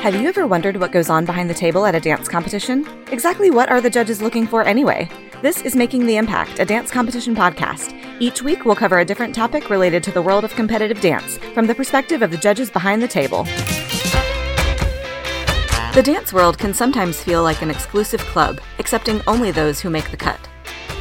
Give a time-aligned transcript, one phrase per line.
[0.00, 2.86] Have you ever wondered what goes on behind the table at a dance competition?
[3.12, 5.10] Exactly what are the judges looking for anyway?
[5.42, 7.94] This is Making the Impact, a dance competition podcast.
[8.18, 11.66] Each week, we'll cover a different topic related to the world of competitive dance from
[11.66, 13.44] the perspective of the judges behind the table.
[15.92, 20.10] The dance world can sometimes feel like an exclusive club, accepting only those who make
[20.10, 20.40] the cut.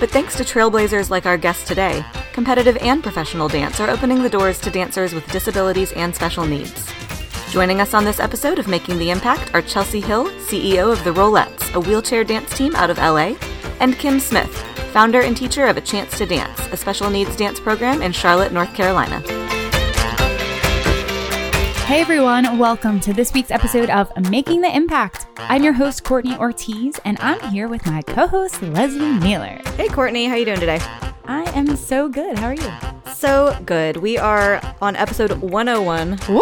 [0.01, 2.03] But thanks to trailblazers like our guest today,
[2.33, 6.91] competitive and professional dance are opening the doors to dancers with disabilities and special needs.
[7.49, 11.09] Joining us on this episode of Making the Impact are Chelsea Hill, CEO of the
[11.09, 13.33] Rollettes, a wheelchair dance team out of LA,
[13.79, 14.55] and Kim Smith,
[14.93, 18.53] founder and teacher of A Chance to Dance, a special needs dance program in Charlotte,
[18.53, 19.48] North Carolina.
[21.89, 25.25] Hey everyone, welcome to this week's episode of Making the Impact.
[25.37, 29.59] I'm your host Courtney Ortiz, and I'm here with my co-host Leslie Naylor.
[29.75, 30.77] Hey Courtney, how you doing today?
[31.25, 32.37] I am so good.
[32.37, 32.71] How are you?
[33.15, 33.97] So good.
[33.97, 36.19] We are on episode 101.
[36.29, 36.41] Woo!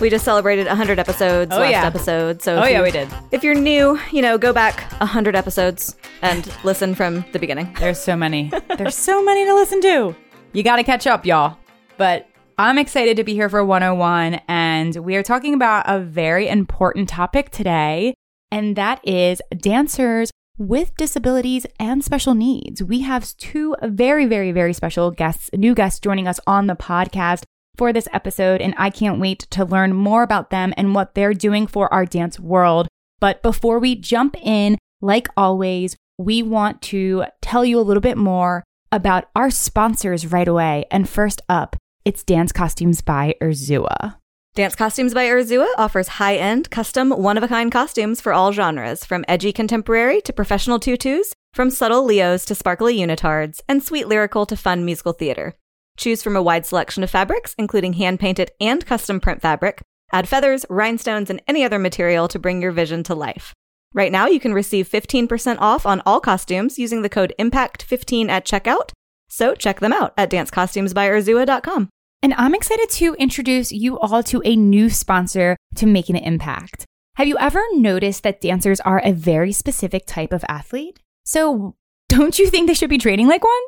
[0.00, 1.84] We just celebrated 100 episodes Oh, last yeah.
[1.86, 2.40] episode.
[2.42, 3.08] So Oh, yeah, you- we did.
[3.32, 7.74] If you're new, you know, go back 100 episodes and listen from the beginning.
[7.78, 8.50] There's so many.
[8.78, 10.16] There's so many to listen to.
[10.54, 11.58] You got to catch up, y'all.
[11.98, 16.48] But I'm excited to be here for 101, and we are talking about a very
[16.48, 18.14] important topic today,
[18.50, 22.82] and that is dancers with disabilities and special needs.
[22.82, 27.42] We have two very, very, very special guests, new guests joining us on the podcast
[27.76, 31.34] for this episode, and I can't wait to learn more about them and what they're
[31.34, 32.88] doing for our dance world.
[33.20, 38.16] But before we jump in, like always, we want to tell you a little bit
[38.16, 40.86] more about our sponsors right away.
[40.90, 41.76] And first up,
[42.06, 44.14] it's Dance Costumes by Urzua.
[44.54, 48.52] Dance Costumes by Urzua offers high end, custom, one of a kind costumes for all
[48.52, 54.06] genres, from edgy contemporary to professional tutus, from subtle Leos to sparkly unitards, and sweet
[54.06, 55.56] lyrical to fun musical theater.
[55.96, 59.82] Choose from a wide selection of fabrics, including hand painted and custom print fabric.
[60.12, 63.52] Add feathers, rhinestones, and any other material to bring your vision to life.
[63.94, 68.46] Right now, you can receive 15% off on all costumes using the code IMPACT15 at
[68.46, 68.90] checkout.
[69.28, 71.88] So check them out at dancecostumesbyurzua.com.
[72.26, 76.84] And I'm excited to introduce you all to a new sponsor to Making an Impact.
[77.14, 80.98] Have you ever noticed that dancers are a very specific type of athlete?
[81.24, 81.76] So,
[82.08, 83.62] don't you think they should be training like one?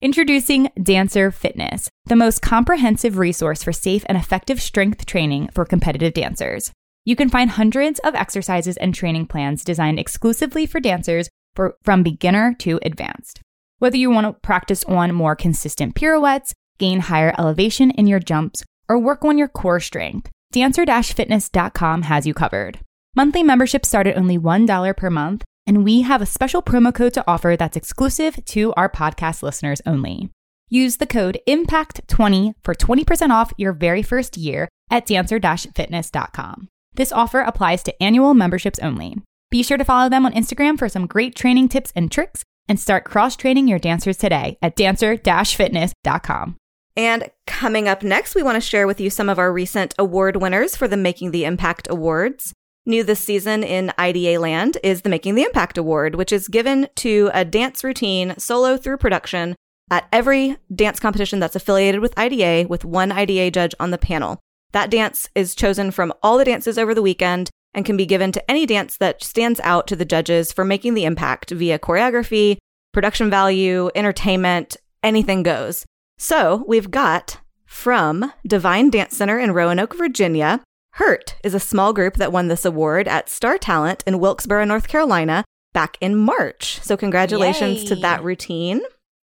[0.00, 6.14] Introducing Dancer Fitness, the most comprehensive resource for safe and effective strength training for competitive
[6.14, 6.70] dancers.
[7.04, 12.04] You can find hundreds of exercises and training plans designed exclusively for dancers for, from
[12.04, 13.40] beginner to advanced.
[13.80, 18.64] Whether you want to practice on more consistent pirouettes, gain higher elevation in your jumps,
[18.88, 22.78] or work on your core strength, dancer-fitness.com has you covered.
[23.16, 27.14] Monthly memberships start at only $1 per month, and we have a special promo code
[27.14, 30.30] to offer that's exclusive to our podcast listeners only.
[30.68, 36.68] Use the code IMPACT20 for 20% off your very first year at dancer-fitness.com.
[36.94, 39.16] This offer applies to annual memberships only.
[39.50, 42.80] Be sure to follow them on Instagram for some great training tips and tricks and
[42.80, 46.56] start cross-training your dancers today at dancer-fitness.com.
[46.96, 50.36] And coming up next, we want to share with you some of our recent award
[50.36, 52.52] winners for the Making the Impact Awards.
[52.86, 56.88] New this season in IDA land is the Making the Impact Award, which is given
[56.96, 59.56] to a dance routine solo through production
[59.90, 64.38] at every dance competition that's affiliated with IDA with one IDA judge on the panel.
[64.72, 68.32] That dance is chosen from all the dances over the weekend and can be given
[68.32, 72.58] to any dance that stands out to the judges for making the impact via choreography,
[72.92, 75.84] production value, entertainment, anything goes.
[76.24, 80.62] So we've got from Divine Dance Center in Roanoke, Virginia.
[80.92, 84.88] Hurt is a small group that won this award at Star Talent in Wilkesboro, North
[84.88, 86.80] Carolina back in March.
[86.80, 88.80] So congratulations to that routine.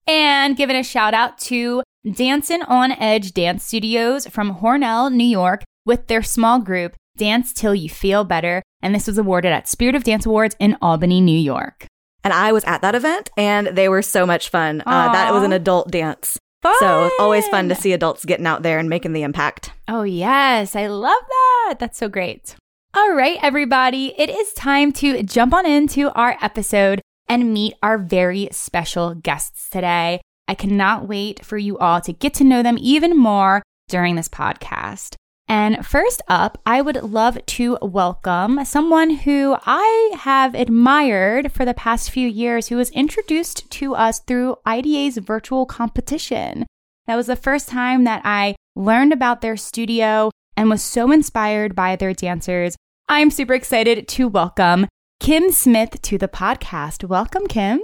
[0.06, 5.64] And giving a shout out to Dancing on Edge Dance Studios from Hornell, New York,
[5.88, 8.62] with their small group, Dance Till You Feel Better.
[8.84, 11.88] And this was awarded at Spirit of Dance Awards in Albany, New York.
[12.24, 14.84] And I was at that event and they were so much fun.
[14.86, 16.38] Uh, that was an adult dance.
[16.64, 16.74] Fun!
[16.80, 19.72] So always fun to see adults getting out there and making the impact.
[19.88, 20.76] Oh, yes.
[20.76, 21.76] I love that.
[21.78, 22.56] That's so great.
[22.96, 24.14] All right, everybody.
[24.18, 29.70] It is time to jump on into our episode and meet our very special guests
[29.70, 30.22] today.
[30.48, 34.30] I cannot wait for you all to get to know them even more during this
[34.30, 35.16] podcast.
[35.48, 41.74] And first up, I would love to welcome someone who I have admired for the
[41.74, 46.66] past few years who was introduced to us through IDA's virtual competition.
[47.08, 51.76] That was the first time that I learned about their studio and was so inspired
[51.76, 52.76] by their dancers.
[53.10, 54.88] I'm super excited to welcome
[55.20, 57.08] Kim Smith to the podcast.
[57.08, 57.82] Welcome, Kim.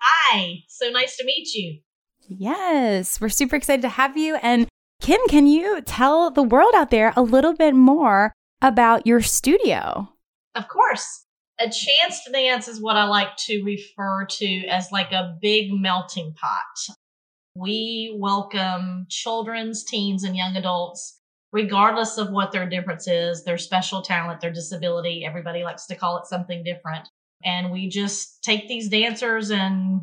[0.00, 1.80] Hi, so nice to meet you.
[2.26, 4.36] Yes, we're super excited to have you.
[4.36, 4.66] And
[5.02, 10.08] Kim, can you tell the world out there a little bit more about your studio?
[10.54, 11.26] Of course.
[11.58, 15.72] A chance to dance is what I like to refer to as like a big
[15.72, 16.94] melting pot.
[17.56, 21.18] We welcome children's, teens, and young adults,
[21.52, 25.24] regardless of what their difference is, their special talent, their disability.
[25.24, 27.08] Everybody likes to call it something different.
[27.44, 30.02] And we just take these dancers and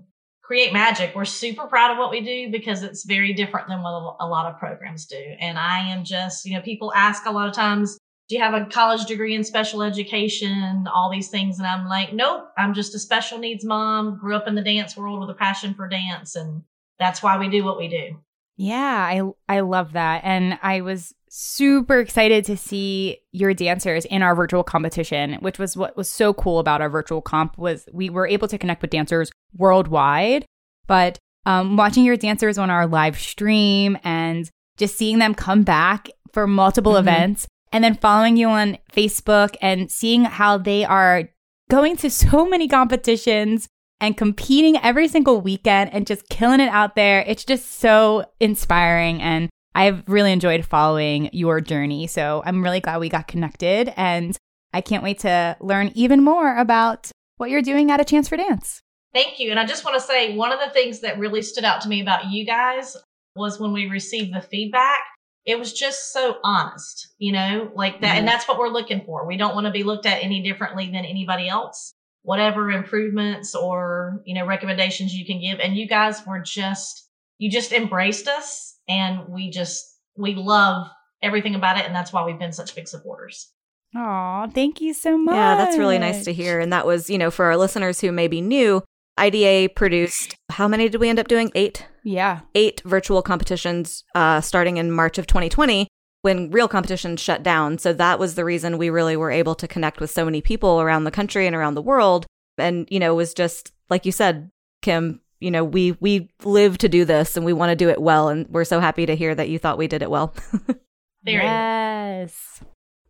[0.50, 1.14] create magic.
[1.14, 4.52] We're super proud of what we do because it's very different than what a lot
[4.52, 5.24] of programs do.
[5.40, 8.56] And I am just, you know, people ask a lot of times, do you have
[8.56, 10.88] a college degree in special education?
[10.92, 11.60] All these things.
[11.60, 14.98] And I'm like, nope, I'm just a special needs mom, grew up in the dance
[14.98, 16.36] world with a passion for dance.
[16.36, 16.64] And
[16.98, 18.18] that's why we do what we do.
[18.60, 20.20] Yeah, I I love that.
[20.26, 25.78] And I was super excited to see your dancers in our virtual competition, which was
[25.78, 28.92] what was so cool about our virtual comp was we were able to connect with
[28.92, 30.44] dancers worldwide,
[30.88, 36.10] but um, watching your dancers on our live stream and just seeing them come back
[36.34, 37.08] for multiple mm-hmm.
[37.08, 41.30] events and then following you on Facebook and seeing how they are
[41.70, 43.70] going to so many competitions
[44.02, 47.24] and competing every single weekend and just killing it out there.
[47.28, 49.22] It's just so inspiring.
[49.22, 52.08] And I've really enjoyed following your journey.
[52.08, 53.94] So I'm really glad we got connected.
[53.98, 54.36] And
[54.74, 58.38] I can't wait to learn even more about what you're doing at A Chance for
[58.38, 58.82] Dance.
[59.14, 59.50] Thank you.
[59.50, 61.90] And I just want to say one of the things that really stood out to
[61.90, 62.96] me about you guys
[63.36, 65.00] was when we received the feedback.
[65.46, 68.10] It was just so honest, you know, like that.
[68.10, 68.18] Mm-hmm.
[68.20, 69.26] And that's what we're looking for.
[69.26, 71.94] We don't want to be looked at any differently than anybody else
[72.24, 75.60] whatever improvements or, you know, recommendations you can give.
[75.60, 79.86] And you guys were just, you just embraced us and we just,
[80.16, 80.88] we love
[81.22, 81.86] everything about it.
[81.86, 83.52] And that's why we've been such big supporters.
[83.96, 85.36] Oh, thank you so much.
[85.36, 86.60] Yeah, that's really nice to hear.
[86.60, 88.84] And that was, you know, for our listeners who may be new,
[89.18, 91.52] IDA produced how many did we end up doing?
[91.56, 91.86] Eight.
[92.04, 95.89] Yeah, eight virtual competitions uh, starting in March of 2020
[96.22, 97.78] when real competition shut down.
[97.78, 100.82] So that was the reason we really were able to connect with so many people
[100.82, 102.26] around the country and around the world.
[102.58, 104.52] And, you know, it was just like you said,
[104.82, 108.02] Kim, you know, we we live to do this and we want to do it
[108.02, 108.30] well.
[108.30, 110.34] And we're so happy to hear that you thought we did it well.
[111.24, 112.62] Very yes.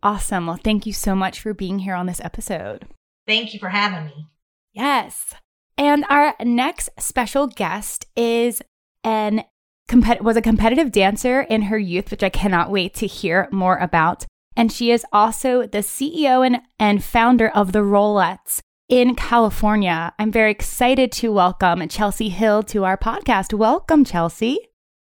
[0.02, 0.46] Awesome.
[0.46, 2.86] Well, thank you so much for being here on this episode.
[3.26, 4.26] Thank you for having me.
[4.72, 5.34] Yes.
[5.76, 8.62] And our next special guest is
[9.04, 9.44] an
[9.90, 13.76] compet- was a competitive dancer in her youth, which I cannot wait to hear more
[13.76, 14.24] about.
[14.56, 20.12] And she is also the CEO and, and founder of the Rollettes in California.
[20.18, 23.52] I'm very excited to welcome Chelsea Hill to our podcast.
[23.52, 24.58] Welcome, Chelsea.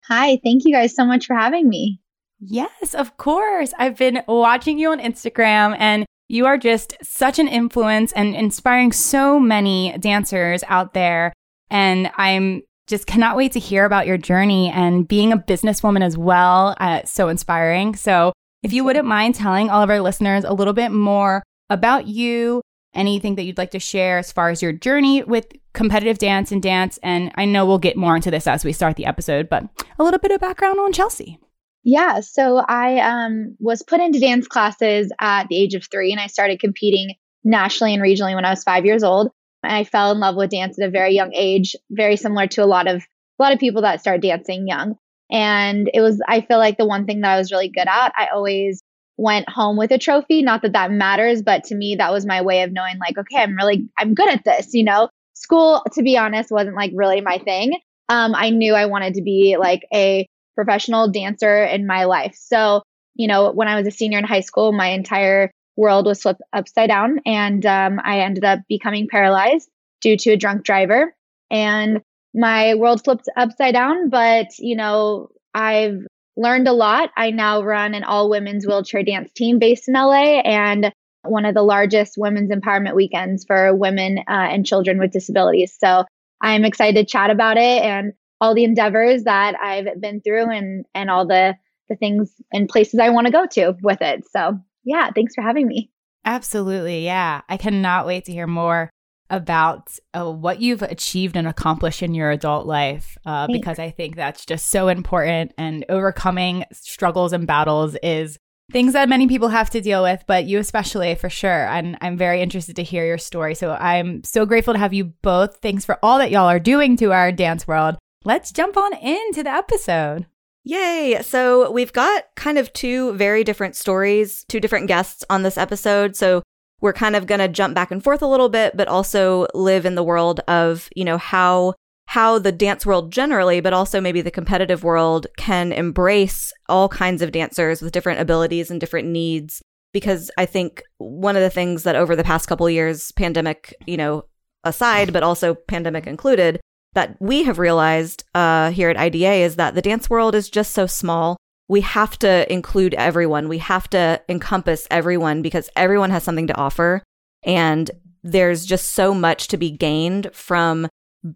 [0.07, 2.01] Hi, thank you guys so much for having me.
[2.39, 3.73] Yes, of course.
[3.77, 8.91] I've been watching you on Instagram and you are just such an influence and inspiring
[8.91, 11.31] so many dancers out there.
[11.69, 16.17] And I'm just cannot wait to hear about your journey and being a businesswoman as
[16.17, 16.75] well.
[16.79, 17.95] Uh, so inspiring.
[17.95, 22.07] So, if you wouldn't mind telling all of our listeners a little bit more about
[22.07, 22.61] you,
[22.93, 26.61] anything that you'd like to share as far as your journey with competitive dance and
[26.61, 26.99] dance.
[27.03, 29.63] And I know we'll get more into this as we start the episode, but
[29.97, 31.39] a little bit of background on Chelsea.
[31.83, 36.21] Yeah, so I um, was put into dance classes at the age of three, and
[36.21, 39.31] I started competing nationally and regionally when I was five years old.
[39.63, 42.65] I fell in love with dance at a very young age, very similar to a
[42.65, 43.03] lot of
[43.39, 44.95] a lot of people that start dancing young.
[45.31, 48.13] And it was I feel like the one thing that I was really good at.
[48.15, 48.81] I always
[49.17, 52.41] went home with a trophy, not that that matters, but to me that was my
[52.41, 55.09] way of knowing like okay, I'm really I'm good at this, you know.
[55.35, 57.73] School to be honest wasn't like really my thing.
[58.09, 62.35] Um I knew I wanted to be like a professional dancer in my life.
[62.37, 62.83] So,
[63.15, 66.41] you know, when I was a senior in high school, my entire world was flipped
[66.53, 69.69] upside down and um, I ended up becoming paralyzed
[70.01, 71.15] due to a drunk driver.
[71.49, 72.01] And
[72.33, 75.99] my world flipped upside down, but you know, I've
[76.35, 77.11] learned a lot.
[77.15, 80.91] I now run an all women's wheelchair dance team based in LA and
[81.23, 85.75] one of the largest women's empowerment weekends for women uh, and children with disabilities.
[85.79, 86.05] So
[86.41, 90.85] I'm excited to chat about it and all the endeavors that I've been through and
[90.93, 91.55] and all the
[91.87, 94.25] the things and places I want to go to with it.
[94.29, 95.89] So yeah, thanks for having me.
[96.25, 97.03] Absolutely.
[97.05, 97.41] Yeah.
[97.49, 98.89] I cannot wait to hear more
[99.29, 104.15] about uh, what you've achieved and accomplished in your adult life uh, because I think
[104.15, 105.53] that's just so important.
[105.57, 108.37] And overcoming struggles and battles is
[108.71, 111.67] things that many people have to deal with, but you especially for sure.
[111.67, 113.55] And I'm very interested to hear your story.
[113.55, 115.57] So I'm so grateful to have you both.
[115.57, 117.97] Thanks for all that y'all are doing to our dance world.
[118.23, 120.27] Let's jump on into the episode.
[120.63, 121.19] Yay!
[121.21, 126.15] So we've got kind of two very different stories, two different guests on this episode.
[126.15, 126.41] So
[126.79, 129.85] we're kind of going to jump back and forth a little bit, but also live
[129.85, 131.73] in the world of, you know, how
[132.07, 137.21] how the dance world generally, but also maybe the competitive world can embrace all kinds
[137.21, 139.61] of dancers with different abilities and different needs
[139.93, 143.95] because I think one of the things that over the past couple years, pandemic, you
[143.95, 144.25] know,
[144.63, 146.59] aside, but also pandemic included,
[146.93, 150.73] that we have realized uh, here at IDA is that the dance world is just
[150.73, 151.37] so small.
[151.67, 153.49] We have to include everyone.
[153.49, 157.01] We have to encompass everyone because everyone has something to offer.
[157.43, 157.89] And
[158.23, 160.87] there's just so much to be gained from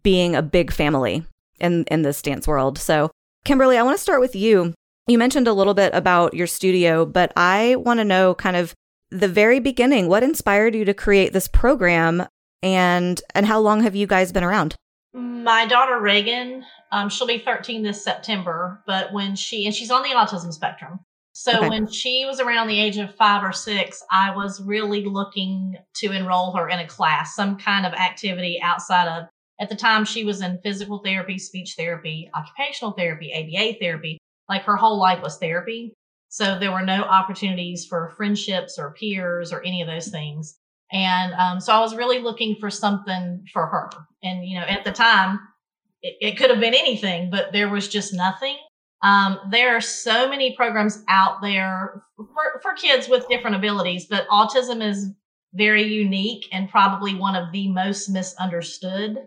[0.04, 1.26] being a big family
[1.60, 2.78] in, in this dance world.
[2.78, 3.12] So,
[3.46, 4.74] Kimberly, I want to start with you.
[5.08, 8.74] You mentioned a little bit about your studio, but I want to know kind of
[9.10, 10.10] the very beginning.
[10.10, 12.26] What inspired you to create this program
[12.62, 14.76] and and how long have you guys been around?
[15.14, 20.04] My daughter Reagan, um, she'll be 13 this September, but when she and she's on
[20.04, 21.00] the autism spectrum.
[21.34, 21.70] So okay.
[21.70, 26.12] when she was around the age of five or six, I was really looking to
[26.12, 29.28] enroll her in a class, some kind of activity outside of.
[29.60, 34.18] At the time, she was in physical therapy, speech therapy, occupational therapy, ABA therapy.
[34.50, 35.94] Like her whole life was therapy.
[36.30, 40.58] So there were no opportunities for friendships or peers or any of those things.
[40.92, 43.90] And um, so I was really looking for something for her.
[44.24, 45.40] And, you know, at the time,
[46.02, 48.58] it, it could have been anything, but there was just nothing.
[49.02, 54.28] Um, there are so many programs out there for, for kids with different abilities, but
[54.30, 55.12] autism is
[55.54, 59.18] very unique and probably one of the most misunderstood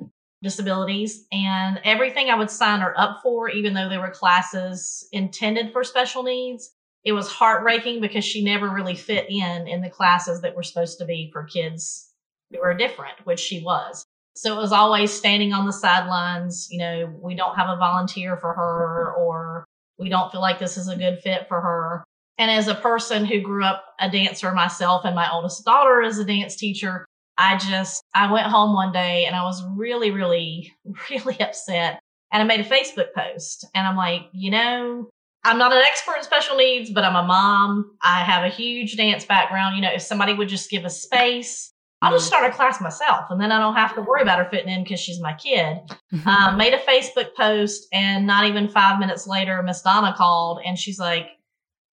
[0.43, 1.27] disabilities.
[1.31, 5.85] And everything I would sign her up for, even though there were classes intended for
[5.85, 6.73] special needs,
[7.05, 10.99] it was heartbreaking because she never really fit in in the classes that were supposed
[10.99, 12.13] to be for kids
[12.51, 14.05] who were different, which she was.
[14.37, 16.69] So it was always standing on the sidelines.
[16.71, 19.65] You know, we don't have a volunteer for her, or
[19.99, 22.05] we don't feel like this is a good fit for her.
[22.39, 26.19] And as a person who grew up a dancer myself, and my oldest daughter is
[26.19, 30.73] a dance teacher, I just, I went home one day and I was really, really,
[31.11, 32.01] really upset.
[32.33, 35.11] And I made a Facebook post and I'm like, you know,
[35.45, 37.97] I'm not an expert in special needs, but I'm a mom.
[38.03, 39.77] I have a huge dance background.
[39.77, 43.27] You know, if somebody would just give us space, I'll just start a class myself
[43.29, 45.81] and then I don't have to worry about her fitting in because she's my kid.
[46.27, 50.79] um, made a Facebook post and not even five minutes later, Miss Donna called and
[50.79, 51.29] she's like,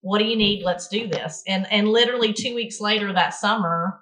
[0.02, 0.64] what do you need?
[0.64, 1.44] Let's do this.
[1.46, 4.00] And, and literally two weeks later that summer,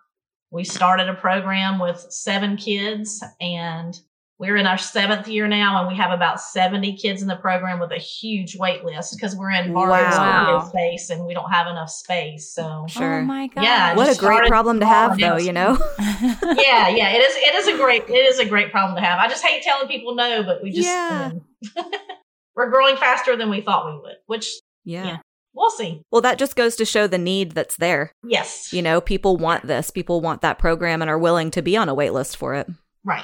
[0.52, 4.00] we started a program with seven kids and
[4.38, 7.80] we're in our seventh year now, and we have about 70 kids in the program
[7.80, 10.60] with a huge wait list because we're in borrowed wow.
[10.68, 12.52] space and we don't have enough space.
[12.54, 13.20] So, oh sure.
[13.20, 13.64] Oh my God.
[13.64, 13.96] Yeah.
[13.96, 15.78] What a great problem to have, though, you know?
[16.00, 16.90] yeah.
[16.90, 17.12] Yeah.
[17.12, 19.20] It is, it is a great, it is a great problem to have.
[19.20, 21.32] I just hate telling people no, but we just, yeah.
[21.78, 21.86] Um,
[22.56, 24.50] we're growing faster than we thought we would, which,
[24.84, 25.06] yeah.
[25.06, 25.18] yeah.
[25.54, 26.02] We'll see.
[26.12, 28.12] Well, that just goes to show the need that's there.
[28.28, 28.74] Yes.
[28.74, 29.90] You know, people want this.
[29.90, 32.68] People want that program and are willing to be on a wait list for it.
[33.06, 33.24] Right.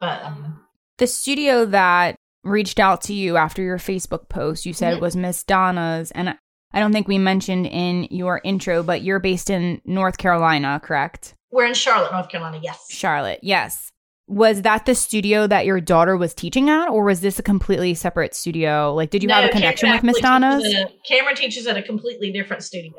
[0.00, 0.60] But um,
[0.98, 5.02] the studio that reached out to you after your Facebook post, you said mm-hmm.
[5.02, 6.10] was Miss Donna's.
[6.12, 6.36] And
[6.72, 11.34] I don't think we mentioned in your intro, but you're based in North Carolina, correct?
[11.50, 12.60] We're in Charlotte, North Carolina.
[12.62, 12.86] Yes.
[12.90, 13.40] Charlotte.
[13.42, 13.90] Yes.
[14.26, 17.94] Was that the studio that your daughter was teaching at, or was this a completely
[17.94, 18.92] separate studio?
[18.92, 20.62] Like, did you no, have a connection with Miss Donna's?
[20.62, 22.92] A, Cameron teaches at a completely different studio.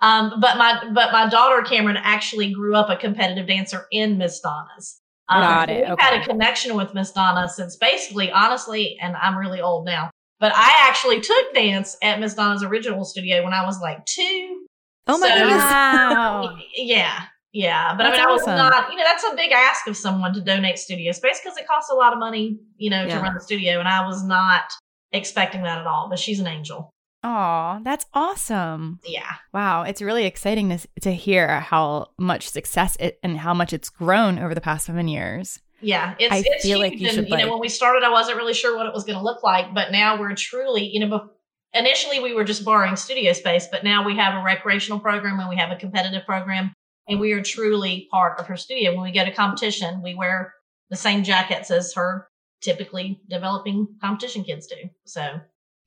[0.00, 4.40] Um, but my but my daughter Cameron actually grew up a competitive dancer in Miss
[4.40, 5.00] Donna's.
[5.28, 5.84] Um, Got it.
[5.84, 6.02] We've okay.
[6.02, 10.52] had a connection with Miss Donna since basically, honestly, and I'm really old now, but
[10.54, 14.66] I actually took dance at Miss Donna's original studio when I was like two.
[15.06, 15.58] Oh my so, goodness!
[15.58, 16.56] Wow.
[16.76, 18.50] Yeah, yeah, but that's I mean, awesome.
[18.50, 18.90] I was not.
[18.90, 21.90] You know, that's a big ask of someone to donate studio space because it costs
[21.90, 23.16] a lot of money, you know, yeah.
[23.16, 24.64] to run the studio, and I was not
[25.12, 26.08] expecting that at all.
[26.10, 26.90] But she's an angel.
[27.26, 29.00] Oh, that's awesome.
[29.02, 29.32] Yeah.
[29.54, 29.84] Wow.
[29.84, 34.38] It's really exciting to, to hear how much success it and how much it's grown
[34.38, 35.58] over the past seven years.
[35.80, 36.14] Yeah.
[36.18, 36.92] It's, I it's feel huge.
[36.92, 37.24] like you and, should.
[37.28, 39.24] You like, know, when we started, I wasn't really sure what it was going to
[39.24, 41.30] look like, but now we're truly, you know,
[41.72, 45.48] initially we were just borrowing studio space, but now we have a recreational program and
[45.48, 46.74] we have a competitive program
[47.08, 48.92] and we are truly part of her studio.
[48.94, 50.52] When we go to competition, we wear
[50.90, 52.28] the same jackets as her
[52.60, 54.76] typically developing competition kids do.
[55.06, 55.40] So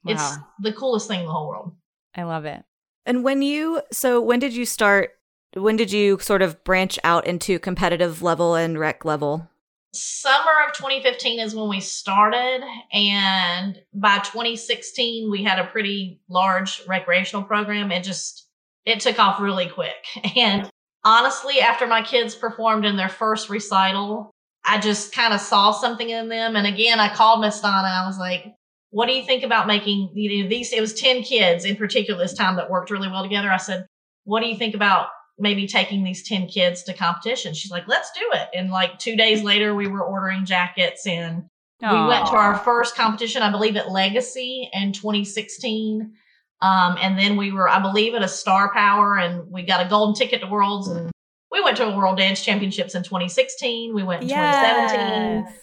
[0.04, 0.14] Wow.
[0.14, 1.76] It's the coolest thing in the whole world.
[2.16, 2.64] I love it.
[3.06, 5.12] And when you, so when did you start?
[5.54, 9.50] When did you sort of branch out into competitive level and rec level?
[9.94, 12.62] Summer of 2015 is when we started.
[12.92, 17.92] And by 2016, we had a pretty large recreational program.
[17.92, 18.48] It just,
[18.86, 19.96] it took off really quick.
[20.36, 20.70] And
[21.04, 24.32] honestly, after my kids performed in their first recital,
[24.66, 26.58] I just kind of saw something in them.
[26.58, 27.88] And again, I called Miss Donna.
[27.88, 28.54] I was like,
[28.90, 30.72] what do you think about making you know, these?
[30.72, 33.52] It was 10 kids in particular this time that worked really well together.
[33.52, 33.86] I said,
[34.24, 37.54] what do you think about maybe taking these 10 kids to competition?
[37.54, 38.50] She's like, let's do it.
[38.56, 41.44] And like two days later, we were ordering jackets and
[41.84, 42.04] Aww.
[42.04, 46.14] we went to our first competition, I believe at Legacy in 2016.
[46.62, 49.90] Um, and then we were, I believe, at a Star Power, and we got a
[49.90, 51.12] golden ticket to Worlds, and
[51.52, 53.94] we went to a World Dance Championships in 2016.
[53.94, 55.54] We went in 2017,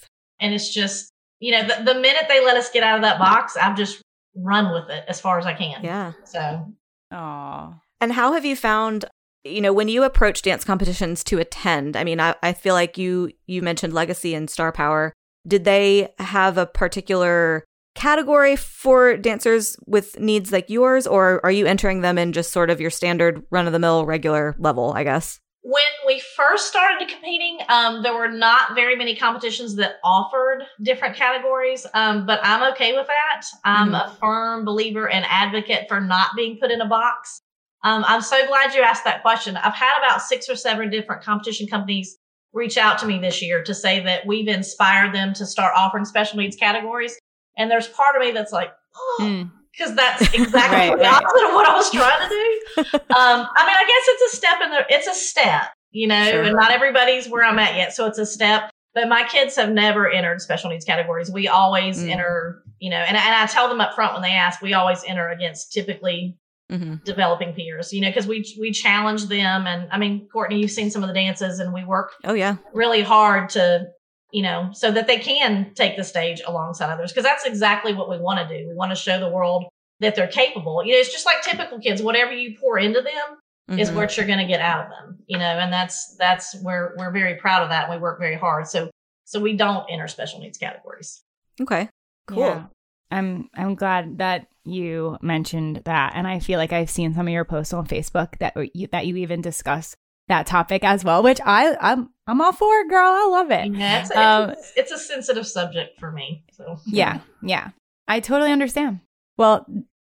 [0.40, 1.10] and it's just,
[1.44, 4.00] you know, the, the minute they let us get out of that box, I've just
[4.34, 5.84] run with it as far as I can.
[5.84, 6.12] Yeah.
[6.24, 6.72] So,
[7.12, 7.80] Aw.
[8.00, 9.04] And how have you found,
[9.44, 11.98] you know, when you approach dance competitions to attend?
[11.98, 15.12] I mean, I, I feel like you you mentioned Legacy and Star Power.
[15.46, 17.62] Did they have a particular
[17.94, 22.70] category for dancers with needs like yours, or are you entering them in just sort
[22.70, 25.40] of your standard run of the mill regular level, I guess?
[25.66, 31.16] When we first started competing, um, there were not very many competitions that offered different
[31.16, 33.46] categories, um, but I'm okay with that.
[33.64, 34.06] I'm Mhm.
[34.06, 37.40] a firm believer and advocate for not being put in a box.
[37.82, 39.56] Um, I'm so glad you asked that question.
[39.56, 42.18] I've had about six or seven different competition companies
[42.52, 46.04] reach out to me this year to say that we've inspired them to start offering
[46.04, 47.18] special needs categories.
[47.56, 49.50] And there's part of me that's like, oh, Mm.
[49.76, 51.12] Because that's exactly Right, the right.
[51.22, 52.82] opposite of what I was trying to do.
[53.16, 55.62] um, I mean, I guess it's a step in the, it's a step,
[55.92, 56.42] you know, Sure.
[56.42, 57.94] and not everybody's where I'm at yet.
[57.94, 61.30] So it's a step, but my kids have never entered special needs categories.
[61.30, 62.10] We always Mm.
[62.10, 65.02] enter, you know, and, and I tell them up front when they ask, we always
[65.06, 66.36] enter against typically
[66.70, 69.66] hmm developing peers, you know, because we, we challenge them.
[69.66, 72.56] And I mean, Courtney, you've seen some of the dances and we work Oh, yeah.
[72.72, 73.88] really hard to
[74.34, 78.08] you know so that they can take the stage alongside others because that's exactly what
[78.10, 79.64] we want to do we want to show the world
[80.00, 83.78] that they're capable you know it's just like typical kids whatever you pour into them
[83.78, 83.94] is Mhm.
[83.96, 87.12] what you're going to get out of them you know and that's that's where we're
[87.12, 88.90] very proud of that and we work very hard so
[89.24, 91.22] so we don't enter special needs categories
[91.60, 91.88] Okay.
[92.26, 92.38] Cool.
[92.40, 92.64] Yeah.
[93.12, 97.32] I'm I'm glad that you mentioned that, and I feel like I've seen some of
[97.32, 99.94] your posts on Facebook that you, that you even discuss
[100.28, 103.06] that topic as well, which I I'm I'm all for, it, girl.
[103.06, 103.74] I love it.
[103.74, 107.70] yeah it's, Um, it's, it's a sensitive subject for me so Yeah, yeah.
[108.08, 109.00] I totally understand.
[109.36, 109.66] Well,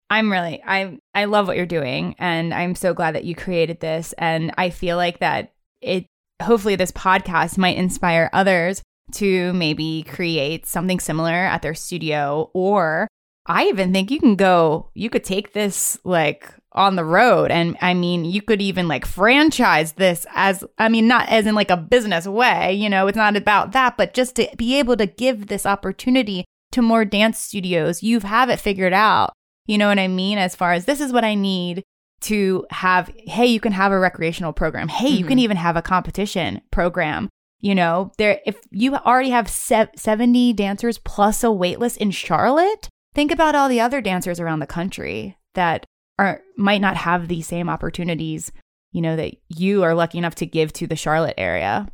[0.10, 3.80] I'm really I I love what you're doing and I'm so glad that you created
[3.80, 6.06] this and I feel like that it
[6.42, 8.82] hopefully this podcast might inspire others
[9.14, 13.08] to maybe create something similar at their studio or
[13.48, 17.78] I even think you can go you could take this like on the road and
[17.82, 21.70] I mean you could even like franchise this as I mean not as in like
[21.70, 25.06] a business way, you know, it's not about that, but just to be able to
[25.06, 28.04] give this opportunity to more dance studios.
[28.04, 29.34] You have it figured out.
[29.66, 30.38] You know what I mean?
[30.38, 31.84] As far as this is what I need
[32.22, 34.88] to have, hey, you can have a recreational program.
[34.88, 35.40] Hey, you can mm-hmm.
[35.40, 37.30] even have a competition program.
[37.60, 42.90] You know, there if you already have se- 70 dancers plus a waitlist in Charlotte,
[43.14, 45.86] think about all the other dancers around the country that
[46.24, 48.52] are might not have the same opportunities,
[48.92, 51.88] you know, that you are lucky enough to give to the Charlotte area.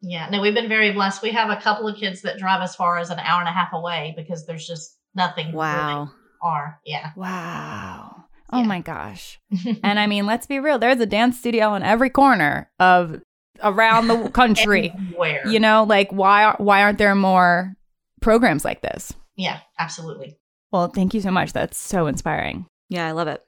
[0.00, 2.74] yeah no we've been very blessed we have a couple of kids that drive as
[2.74, 6.10] far as an hour and a half away because there's just nothing where they Wow.
[6.42, 8.24] are yeah Wow.
[8.52, 8.66] Oh Yeah.
[8.66, 9.38] my gosh.
[9.82, 10.78] And I mean, let's be real.
[10.78, 13.20] There's a dance studio on every corner of
[13.62, 14.92] around the country.
[15.16, 17.74] where you know, like why why aren't there more
[18.20, 19.12] programs like this?
[19.36, 20.36] yeah absolutely
[20.72, 21.52] Well, thank you so much.
[21.54, 22.66] That's so inspiring.
[22.90, 23.40] Yeah, I love it.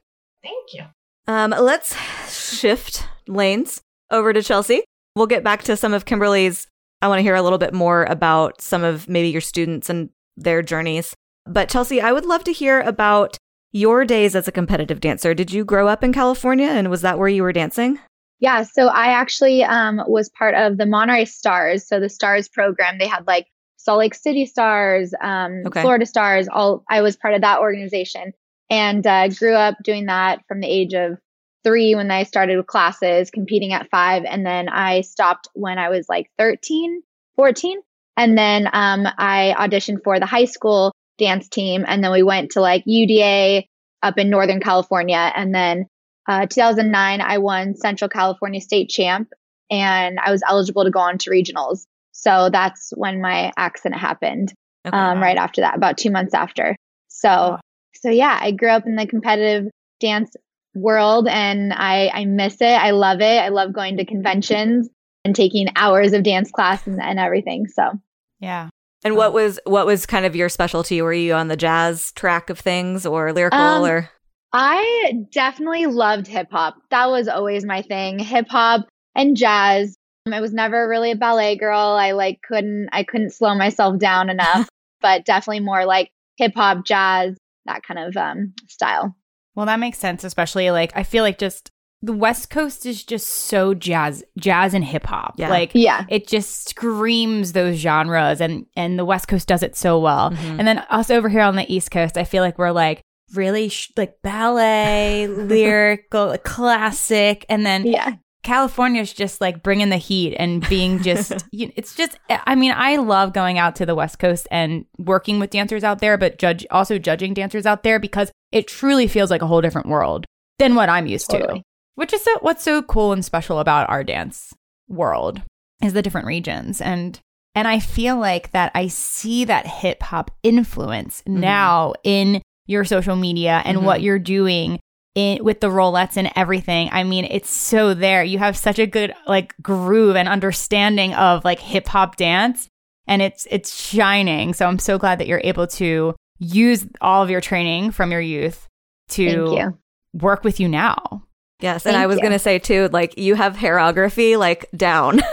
[0.45, 0.83] Thank you
[1.27, 1.95] Um, let's
[2.31, 3.81] shift lanes
[4.11, 4.83] over to Chelsea.
[5.15, 6.67] We'll get back to some of Kimberly's.
[7.01, 10.09] I want to hear a little bit more about some of maybe your students and
[10.37, 11.15] their journeys.
[11.45, 13.37] But Chelsea, I would love to hear about
[13.71, 15.33] your days as a competitive dancer.
[15.33, 17.99] Did you grow up in California and was that where you were dancing?
[18.39, 21.87] Yeah, so I actually um, was part of the Monterey Stars.
[21.87, 25.81] So the Stars program, they had like Salt Lake City Stars, um, Okay.
[25.81, 26.47] Florida Stars.
[26.47, 28.33] All I was part of that organization,
[28.69, 31.17] and uh, grew up doing that from the age of
[31.63, 35.89] three when I started with classes, competing at five, and then I stopped when I
[35.89, 37.01] was like 13,
[37.35, 37.81] 14,
[38.17, 42.51] and then um, I auditioned for the high school dance team, and then we went
[42.51, 43.67] to like UDA
[44.03, 45.87] up in Northern California, and then
[46.27, 49.29] uh, 2009, I won Central California State Champ,
[49.69, 51.85] and I was eligible to go on to regionals.
[52.11, 54.53] So that's when my accident happened.
[54.87, 54.95] Okay.
[54.95, 56.75] Um, right after that, about two months after.
[57.07, 57.57] So.
[57.95, 60.35] So yeah, I grew up in the competitive dance
[60.73, 62.65] world, and I I miss it.
[62.65, 63.39] I love it.
[63.39, 64.89] I love going to conventions
[65.23, 67.67] and taking hours of dance class and, and everything.
[67.67, 67.91] So
[68.39, 68.69] Yeah.
[69.03, 71.01] and what was what was kind of your specialty?
[71.01, 74.09] Were you on the jazz track of things or lyrical Um, or
[74.53, 76.75] I definitely loved hip hop.
[76.91, 78.19] That was always my thing.
[78.19, 79.95] Hip hop and jazz.
[80.27, 81.79] Um, I was never really a ballet girl.
[81.79, 84.69] I like couldn't I couldn't slow myself down enough,
[85.01, 89.15] but definitely more like hip hop, jazz, that kind of um style.
[89.55, 93.27] Well, that makes sense, especially like I feel like just the West Coast is just
[93.27, 95.35] so jazz, jazz and hip hop.
[95.37, 95.49] Yeah.
[95.49, 96.05] Like Yeah.
[96.09, 100.31] it just screams those genres, and and the West Coast does it so well.
[100.31, 100.59] Mhm.
[100.59, 103.01] And then us over here on the East Coast, I feel like we're like
[103.33, 108.11] really sh- like ballet, lyrical, classic, and then Yeah.
[108.45, 112.95] California's just like bringing the heat and being just, you it's just, I mean, I
[112.95, 116.65] love going out to the West Coast and working with dancers out there, but judge
[116.71, 120.25] also judging dancers out there because it truly feels like a whole different world
[120.59, 121.61] than what I'm used to.
[121.95, 124.53] Which is so, what's so cool and special about our dance
[124.87, 125.41] world
[125.83, 127.19] is the different regions and
[127.57, 131.39] and I feel like that I see that hip hop influence Mhm.
[131.39, 133.83] now in your social media and Mhm.
[133.83, 134.79] what you're doing
[135.15, 136.89] in, with the rollettes and everything.
[136.91, 138.23] I mean, it's so there.
[138.23, 142.69] You have such a good like groove and understanding of like hip hop dance
[143.07, 144.53] and it's it's shining.
[144.53, 148.21] So I'm so glad that you're able to use all of your training from your
[148.21, 148.67] youth
[149.09, 149.77] to you.
[150.13, 151.23] work with you now.
[151.61, 155.21] Yes, and Thank I was going to say too, like you have hairography like down.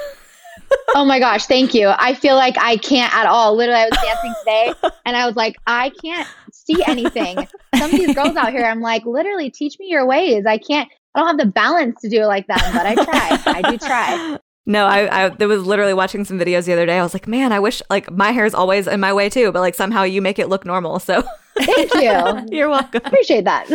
[0.94, 1.88] Oh my gosh, thank you.
[1.88, 3.56] I feel like I can't at all.
[3.56, 6.28] Literally, I was dancing today and I was like, I can't
[6.66, 7.36] see anything.
[7.76, 10.46] Some of these girls out here, I'm like, literally, teach me your ways.
[10.46, 13.58] I can't, I don't have the balance to do it like that, but I try.
[13.58, 14.38] I do try.
[14.64, 16.96] No, I, I there was literally watching some videos the other day.
[16.96, 19.50] I was like, man, I wish like my hair is always in my way too,
[19.50, 21.00] but like somehow you make it look normal.
[21.00, 21.24] So
[21.58, 22.56] Thank you.
[22.56, 23.02] you're welcome.
[23.04, 23.68] Appreciate that.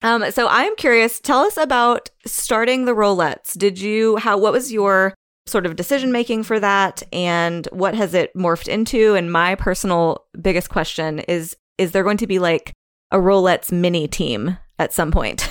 [0.00, 1.20] Um, so I'm curious.
[1.20, 3.56] Tell us about starting the Rollettes.
[3.58, 4.38] Did you how?
[4.38, 5.12] What was your
[5.46, 9.14] sort of decision making for that, and what has it morphed into?
[9.14, 12.72] And my personal biggest question is: Is there going to be like
[13.10, 15.48] a Rollettes mini team at some point?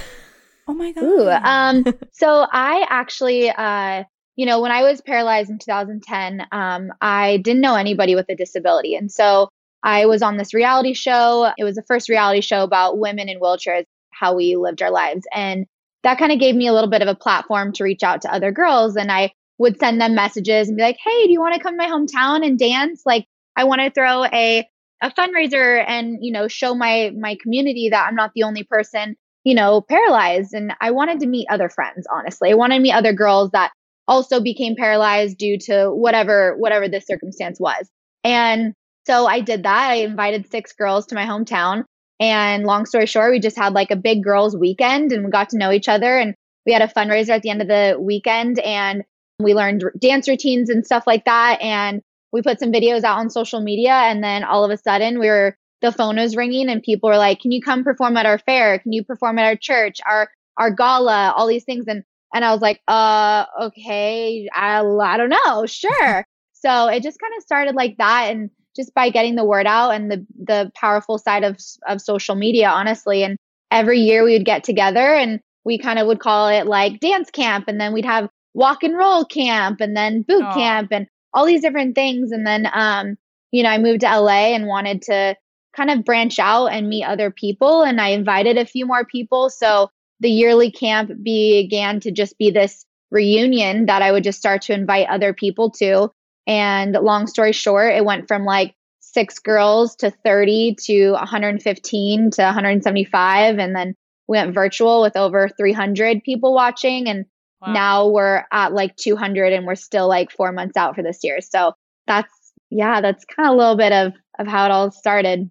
[0.68, 1.04] Oh my god.
[1.04, 4.04] Ooh, um, so I actually, uh,
[4.36, 8.36] you know, when I was paralyzed in 2010, um, I didn't know anybody with a
[8.36, 8.96] disability.
[8.96, 9.50] And so
[9.84, 11.52] I was on this reality show.
[11.58, 15.26] It was the first reality show about women in wheelchairs, how we lived our lives.
[15.34, 15.66] And
[16.04, 18.34] that kind of gave me a little bit of a platform to reach out to
[18.34, 18.96] other girls.
[18.96, 21.74] And I would send them messages and be like, hey, do you want to come
[21.74, 23.04] to my hometown and dance?
[23.06, 24.68] Like, I want to throw a,
[25.02, 29.16] a fundraiser and, you know, show my, my community that I'm not the only person
[29.48, 30.54] you know, paralyzed.
[30.54, 32.52] And I wanted to meet other friends, honestly.
[32.52, 33.72] I wanted to meet other girls that
[34.06, 37.90] also became paralyzed due to whatever, whatever the circumstance was.
[38.26, 38.74] And
[39.06, 39.92] so I did that.
[39.92, 41.86] I invited six girls to my hometown.
[42.20, 45.48] And long story short, we just had like a big girls weekend and we got
[45.52, 46.18] to know each other.
[46.18, 49.06] And we had a fundraiser at the end of the weekend and
[49.40, 51.62] we learned dance routines and stuff like that.
[51.62, 53.94] And we put some videos out on social media.
[53.94, 57.18] And then all of a sudden we were the phone was ringing and people were
[57.18, 58.80] like, "Can you come perform at our fair?
[58.80, 62.52] Can you perform at our church, our our gala, all these things?" And and I
[62.52, 67.76] was like, "Uh, okay, I I don't know, sure." so it just kind of started
[67.76, 71.58] like that, and just by getting the word out and the the powerful side of
[71.88, 73.24] of social media, honestly.
[73.24, 73.38] And
[73.72, 77.30] every year we would get together and we kind of would call it like dance
[77.30, 80.54] camp, and then we'd have walk and roll camp, and then boot Aw.
[80.54, 82.32] camp, and all these different things.
[82.32, 83.18] And then, um,
[83.52, 85.36] you know, I moved to LA and wanted to
[85.76, 87.84] kind of branch out and meet other people.
[87.84, 89.50] And I invited a few more people.
[89.50, 94.64] So the yearly camp began to just be this reunion that I would just start
[94.64, 96.12] to invite other people to.
[96.48, 102.42] And long story short, it went from like six girls to 30 to 115 to
[102.42, 103.60] 175.
[103.60, 103.96] And then
[104.28, 107.08] we went virtual with over 300 people watching.
[107.08, 107.26] And
[107.62, 107.74] Wow.
[107.74, 111.40] now we're at like 200 and we're still like four months out for this year.
[111.42, 111.74] So
[112.06, 112.32] that's,
[112.70, 115.50] yeah, that's kind of a little bit of, of how it all started.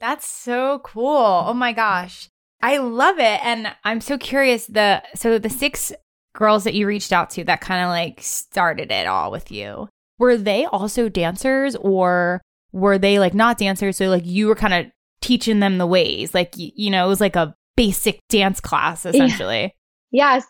[0.00, 1.44] That's so cool.
[1.46, 2.28] Oh my gosh.
[2.60, 3.44] I love it.
[3.44, 5.92] And I'm so curious the so the six
[6.34, 9.88] girls that you reached out to that kind of like started it all with you.
[10.18, 12.40] Were they also dancers or
[12.72, 14.86] were they like not dancers so like you were kind of
[15.20, 16.34] teaching them the ways?
[16.34, 19.60] Like y- you know, it was like a basic dance class essentially.
[19.62, 19.68] Yeah.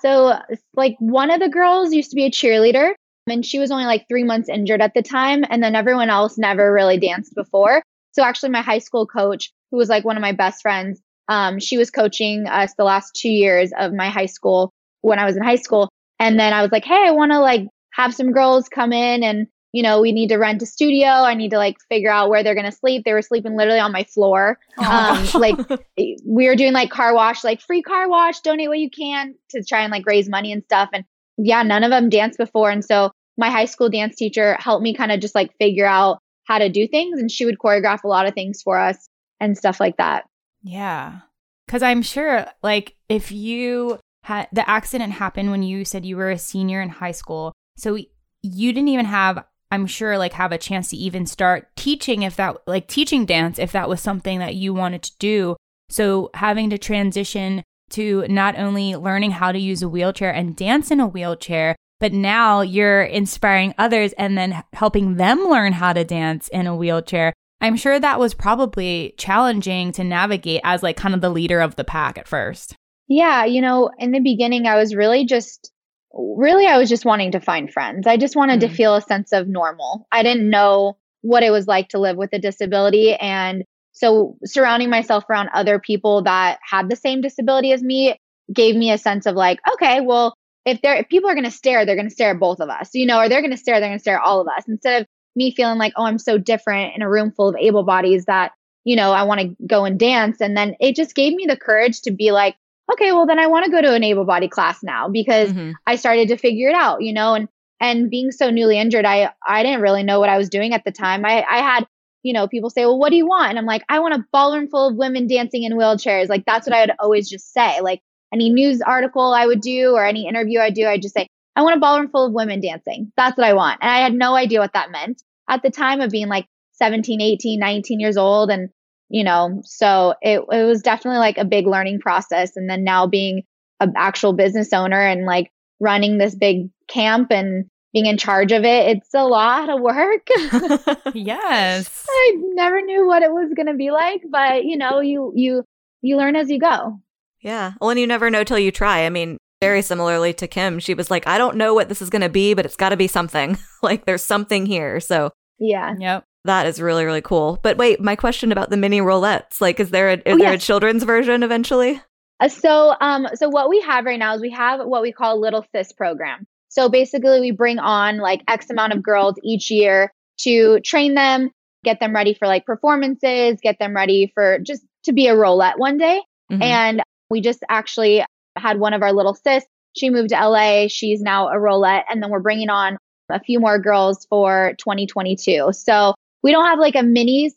[0.01, 0.39] So,
[0.75, 2.93] like, one of the girls used to be a cheerleader,
[3.27, 5.45] and she was only like three months injured at the time.
[5.49, 7.83] And then everyone else never really danced before.
[8.13, 11.59] So, actually, my high school coach, who was like one of my best friends, um,
[11.59, 15.37] she was coaching us the last two years of my high school when I was
[15.37, 15.89] in high school.
[16.21, 19.23] And then I was like, hey, I want to like have some girls come in
[19.23, 21.09] and, you know, we need to rent a studio.
[21.09, 23.03] I need to like figure out where they're going to sleep.
[23.05, 24.57] They were sleeping literally on my floor.
[24.79, 25.59] Um, like
[26.25, 29.65] we were doing like car wash, like free car wash, donate what you can to
[29.65, 30.91] try and like raise money and stuff.
[30.93, 31.05] And
[31.39, 32.71] yeah, none of them danced before.
[32.71, 36.21] And so my high school dance teacher helped me kind of just like figure out
[36.45, 37.19] how to do things.
[37.19, 39.09] And she would choreograph a lot of things for us
[39.41, 40.23] and stuff like that.
[40.63, 41.23] Yeah.
[41.67, 46.31] Cuz I'm sure like if you had the accident happened when you said you were
[46.31, 47.53] a senior in high school.
[47.77, 47.99] So
[48.43, 52.37] you didn't even have I'm sure like have a chance to even start teaching if
[52.37, 55.57] that like teaching dance if that was something that you wanted to do.
[55.91, 60.91] So having to transition to not only learning how to use a wheelchair and dance
[60.91, 66.05] in a wheelchair, but now you're inspiring others and then helping them learn how to
[66.05, 67.33] dance in a wheelchair.
[67.61, 71.77] I'm sure that was probably challenging to navigate as like kind of the leader of
[71.77, 72.77] the pack at first.
[73.09, 75.71] Yeah, you know, in the beginning, I was really just,
[76.15, 78.07] really, I was just wanting to find friends.
[78.07, 78.71] I just wanted mm-hmm.
[78.71, 80.07] to feel a sense of normal.
[80.13, 83.15] I didn't know what it was like to live with a disability.
[83.15, 88.19] And so surrounding myself around other people that had the same disability as me
[88.53, 90.35] gave me a sense of like, okay, well,
[90.67, 92.69] if they're if people are going to stare, they're going to stare at both of
[92.69, 94.49] us, you know, or they're going to stare, they're going to stare at all of
[94.49, 97.57] us instead of me feeling like, oh, I'm so different in a room full of
[97.57, 98.53] able bodies that,
[98.85, 100.41] you know, I want to go and dance.
[100.41, 102.57] And then it just gave me the courage to be like,
[102.93, 105.73] okay, well, then I want to go to an able body class now because mm-hmm.
[105.87, 107.49] I started to figure it out, you know, and,
[107.81, 110.85] and being so newly injured, I, I didn't really know what I was doing at
[110.85, 111.25] the time.
[111.25, 111.87] I, I had,
[112.23, 113.51] you know, people say, well, what do you want?
[113.51, 116.29] And I'm like, I want a ballroom full of women dancing in wheelchairs.
[116.29, 117.81] Like, that's what I would always just say.
[117.81, 118.01] Like,
[118.33, 121.63] any news article I would do or any interview I do, I'd just say, I
[121.63, 123.13] want a ballroom full of women dancing.
[123.17, 123.79] That's what I want.
[123.81, 127.21] And I had no idea what that meant at the time of being like 17,
[127.21, 128.51] 18, 19 years old.
[128.51, 128.71] And,
[129.09, 132.57] you know, so it, it was definitely like a big learning process.
[132.57, 133.43] And then now being
[133.81, 138.65] an actual business owner and like running this big camp and being in charge of
[138.65, 140.27] it, it's a lot of work.
[141.15, 142.07] yes.
[142.09, 145.65] I never knew what it was going to be like, but you know, you, you,
[146.03, 147.01] you learn as you go.
[147.41, 147.73] Yeah.
[147.81, 149.07] Well, and you never know till you try.
[149.07, 152.11] I mean, very similarly to Kim, she was like, I don't know what this is
[152.11, 153.59] going to be, but it's got to be something.
[153.83, 154.99] like there's something here.
[155.01, 155.95] So, yeah.
[155.99, 156.25] Yep.
[156.45, 157.59] That is really, really cool.
[157.63, 160.53] But wait, my question about the mini rollettes, like, is there a, is oh, there
[160.53, 160.63] yes.
[160.63, 162.03] a children's version eventually?
[162.41, 165.41] Uh, so, um, so what we have right now is we have what we call
[165.41, 166.47] Little Sis program.
[166.69, 171.51] So basically, we bring on like X amount of girls each year to train them,
[171.85, 175.79] get them ready for like performances, get them ready for just to be a Rollette
[175.79, 176.21] one day.
[176.51, 176.63] Mm-hmm.
[176.63, 178.25] And we just actually
[178.57, 179.65] had one of our little sis.
[179.97, 180.89] She moved to LA.
[180.89, 182.05] She's now a Rollette.
[182.11, 182.99] And then we're bringing on
[183.31, 185.71] a few more girls for 2022.
[185.73, 187.55] So we don't have like a minis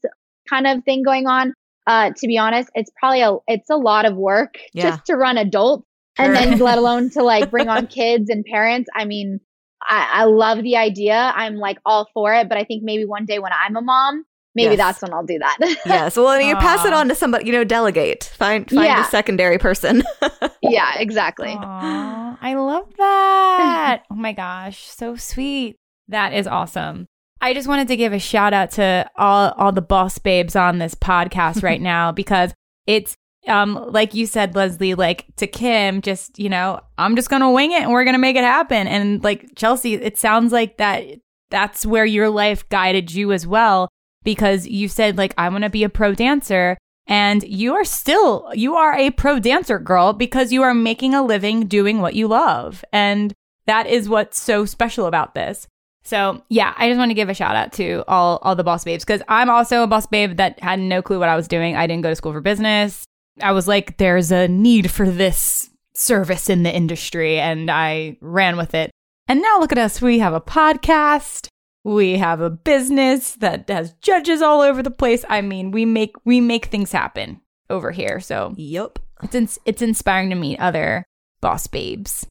[0.49, 1.53] kind of thing going on.
[1.85, 4.89] Uh, to be honest, it's probably a, it's a lot of work yeah.
[4.89, 5.85] just to run adults
[6.17, 8.89] and then let alone to like bring on kids and parents.
[8.95, 9.39] I mean,
[9.83, 11.31] I, I love the idea.
[11.35, 14.25] I'm like all for it, but I think maybe one day when I'm a mom,
[14.55, 14.77] maybe yes.
[14.77, 15.57] that's when I'll do that.
[15.85, 16.17] yes.
[16.17, 18.25] Well, you pass it on to somebody, you know, delegate.
[18.37, 19.05] Find find yeah.
[19.05, 20.03] a secondary person.
[20.61, 21.49] yeah, exactly.
[21.49, 24.03] Aww, I love that.
[24.11, 25.77] oh my gosh, so sweet.
[26.09, 27.07] That is awesome.
[27.41, 30.77] I just wanted to give a shout out to all all the boss babes on
[30.77, 32.53] this podcast right now because
[32.85, 33.15] it's
[33.47, 37.49] um like you said Leslie like to Kim just you know I'm just going to
[37.49, 40.77] wing it and we're going to make it happen and like Chelsea it sounds like
[40.77, 41.03] that
[41.49, 43.89] that's where your life guided you as well
[44.23, 48.49] because you said like I want to be a pro dancer and you are still
[48.53, 52.27] you are a pro dancer girl because you are making a living doing what you
[52.27, 53.33] love and
[53.67, 55.67] that is what's so special about this.
[56.07, 58.85] So yeah, I just want to give a shout out to all all the boss
[58.85, 61.75] babes because I'm also a boss babe that had no clue what I was doing.
[61.75, 63.03] I didn't go to school for business.
[63.41, 68.55] I was like, there's a need for this service in the industry, and I ran
[68.55, 68.89] with it.
[69.27, 70.01] And now look at us.
[70.01, 71.49] We have a podcast.
[71.83, 75.25] We have a business that has judges all over the place.
[75.27, 78.21] I mean, we make we make things happen over here.
[78.21, 78.99] So, yep.
[79.23, 81.03] It's it's inspiring to meet other
[81.41, 82.25] boss babes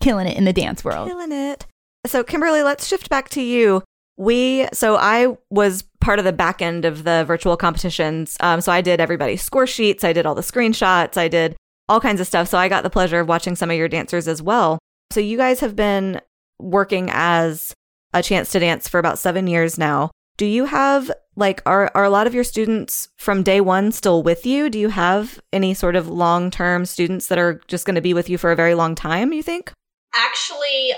[0.00, 1.08] killing it in the dance world.
[1.08, 1.66] Killing it.
[2.06, 3.82] So, Kimberly, let's shift back to you.
[4.16, 8.36] We so I was part of the back end of the virtual competitions.
[8.40, 10.04] Um, so I did everybody's score sheets.
[10.04, 11.16] I did all the screenshots.
[11.16, 11.56] I did
[11.88, 12.48] all kinds of stuff.
[12.48, 14.78] So I got the pleasure of watching some of your dancers as well.
[15.10, 16.20] So you guys have been
[16.60, 17.74] working as
[18.12, 20.10] a chance to dance for about seven years now.
[20.36, 24.22] Do you have like are are a lot of your students from day one still
[24.22, 24.70] with you?
[24.70, 28.14] Do you have any sort of long term students that are just going to be
[28.14, 29.32] with you for a very long time?
[29.32, 29.72] You think?
[30.14, 30.94] Actually,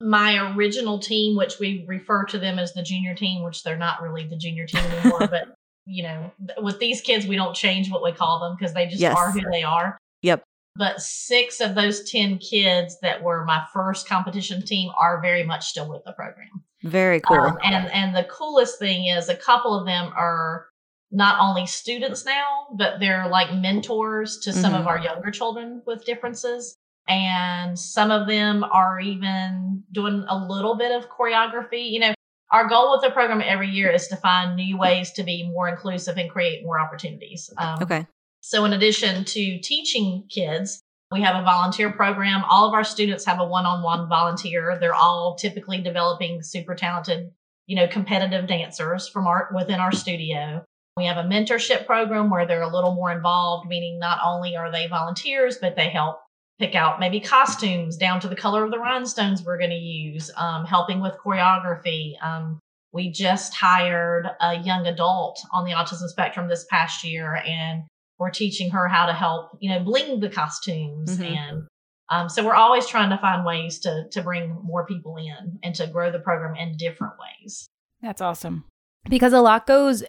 [0.00, 4.02] my original team, which we refer to them as the junior team, which they're not
[4.02, 5.54] really the junior team anymore, but
[5.86, 9.00] you know, with these kids, we don't change what we call them because they just
[9.00, 9.16] yes.
[9.16, 9.96] are who they are.
[10.22, 10.42] Yep
[10.78, 15.66] but six of those 10 kids that were my first competition team are very much
[15.66, 16.62] still with the program.
[16.84, 17.36] Very cool.
[17.36, 20.68] Um, and and the coolest thing is a couple of them are
[21.10, 24.82] not only students now, but they're like mentors to some mm-hmm.
[24.82, 26.76] of our younger children with differences.
[27.08, 31.90] And some of them are even doing a little bit of choreography.
[31.90, 32.14] You know,
[32.50, 35.68] our goal with the program every year is to find new ways to be more
[35.68, 37.50] inclusive and create more opportunities.
[37.56, 38.06] Um, okay.
[38.40, 42.44] So, in addition to teaching kids, we have a volunteer program.
[42.48, 44.76] All of our students have a one on one volunteer.
[44.78, 47.30] They're all typically developing super talented,
[47.66, 50.64] you know, competitive dancers from our within our studio.
[50.98, 54.70] We have a mentorship program where they're a little more involved, meaning not only are
[54.70, 56.18] they volunteers, but they help
[56.58, 60.30] pick out maybe costumes down to the color of the rhinestones we're going to use,
[60.36, 62.58] um, helping with choreography, um,
[62.92, 67.82] we just hired a young adult on the autism spectrum this past year and
[68.18, 71.18] we're teaching her how to help, you know, bling the costumes.
[71.18, 71.34] Mm-hmm.
[71.34, 71.68] And
[72.10, 75.74] um, so we're always trying to find ways to, to bring more people in and
[75.76, 77.68] to grow the program in different ways.
[78.00, 78.64] That's awesome.
[79.08, 80.02] Because a lot goes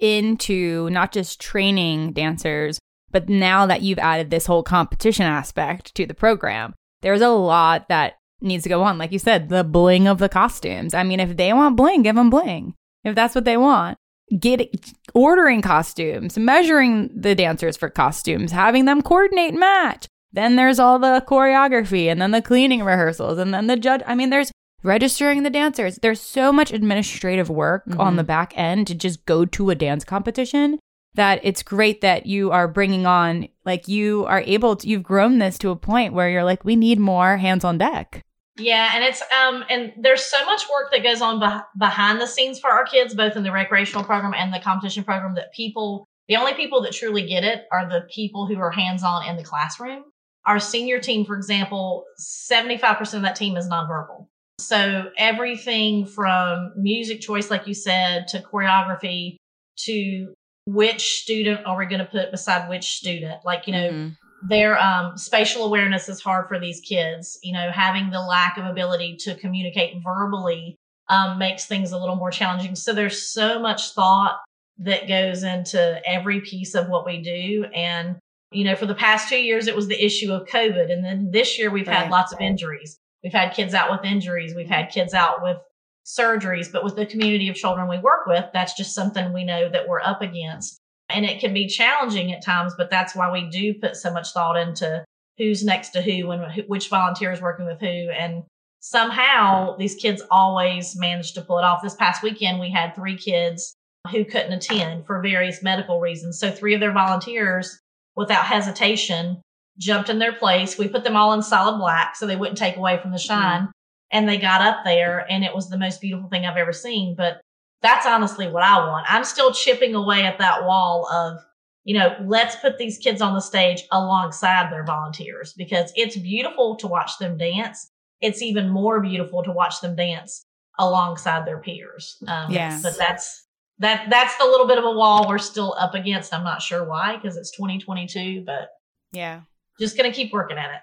[0.00, 2.78] into not just training dancers,
[3.14, 7.88] but now that you've added this whole competition aspect to the program, there's a lot
[7.88, 8.98] that needs to go on.
[8.98, 10.94] Like you said, the bling of the costumes.
[10.94, 12.74] I mean, if they want bling, give them bling.
[13.04, 13.98] If that's what they want,
[14.36, 14.68] get
[15.14, 20.08] ordering costumes, measuring the dancers for costumes, having them coordinate match.
[20.32, 24.02] Then there's all the choreography and then the cleaning rehearsals and then the judge.
[24.08, 24.50] I mean, there's
[24.82, 26.00] registering the dancers.
[26.02, 28.00] There's so much administrative work mm-hmm.
[28.00, 30.80] on the back end to just go to a dance competition
[31.14, 35.38] that it's great that you are bringing on like you are able to you've grown
[35.38, 38.24] this to a point where you're like we need more hands on deck.
[38.56, 42.26] Yeah and it's um and there's so much work that goes on be- behind the
[42.26, 46.06] scenes for our kids both in the recreational program and the competition program that people
[46.28, 49.36] the only people that truly get it are the people who are hands on in
[49.36, 50.04] the classroom.
[50.46, 54.26] Our senior team for example 75% of that team is nonverbal.
[54.60, 59.36] So everything from music choice like you said to choreography
[59.78, 60.32] to
[60.66, 63.40] which student are we going to put beside which student?
[63.44, 64.48] Like you know mm-hmm.
[64.48, 67.38] their um, spatial awareness is hard for these kids.
[67.42, 70.76] You know having the lack of ability to communicate verbally
[71.08, 72.74] um, makes things a little more challenging.
[72.74, 74.38] So there's so much thought
[74.78, 77.66] that goes into every piece of what we do.
[77.74, 78.16] And
[78.50, 80.90] you know for the past two years it was the issue of covid.
[80.90, 81.96] And then this year we've right.
[81.96, 82.98] had lots of injuries.
[83.22, 84.54] We've had kids out with injuries.
[84.54, 85.56] We've had kids out with
[86.04, 89.68] surgeries, but with the community of children we work with, that's just something we know
[89.68, 90.78] that we're up against.
[91.08, 94.32] And it can be challenging at times, but that's why we do put so much
[94.32, 95.04] thought into
[95.38, 97.86] who's next to who and which volunteer is working with who.
[98.10, 98.44] And
[98.80, 101.82] somehow these kids always manage to pull it off.
[101.82, 103.74] This past weekend, we had three kids
[104.10, 106.38] who couldn't attend for various medical reasons.
[106.38, 107.78] So three of their volunteers,
[108.16, 109.40] without hesitation,
[109.78, 110.78] jumped in their place.
[110.78, 113.62] We put them all in solid black so they wouldn't take away from the shine.
[113.62, 113.70] Mm-hmm
[114.14, 117.16] and they got up there and it was the most beautiful thing I've ever seen.
[117.16, 117.40] But
[117.82, 119.06] that's honestly what I want.
[119.08, 121.40] I'm still chipping away at that wall of,
[121.82, 126.76] you know, let's put these kids on the stage alongside their volunteers because it's beautiful
[126.76, 127.90] to watch them dance.
[128.20, 130.46] It's even more beautiful to watch them dance
[130.78, 132.16] alongside their peers.
[132.28, 132.82] Um, yes.
[132.84, 133.46] But that's,
[133.80, 136.32] that, that's the little bit of a wall we're still up against.
[136.32, 138.68] I'm not sure why because it's 2022, but
[139.10, 139.40] yeah,
[139.80, 140.80] just going to keep working at it.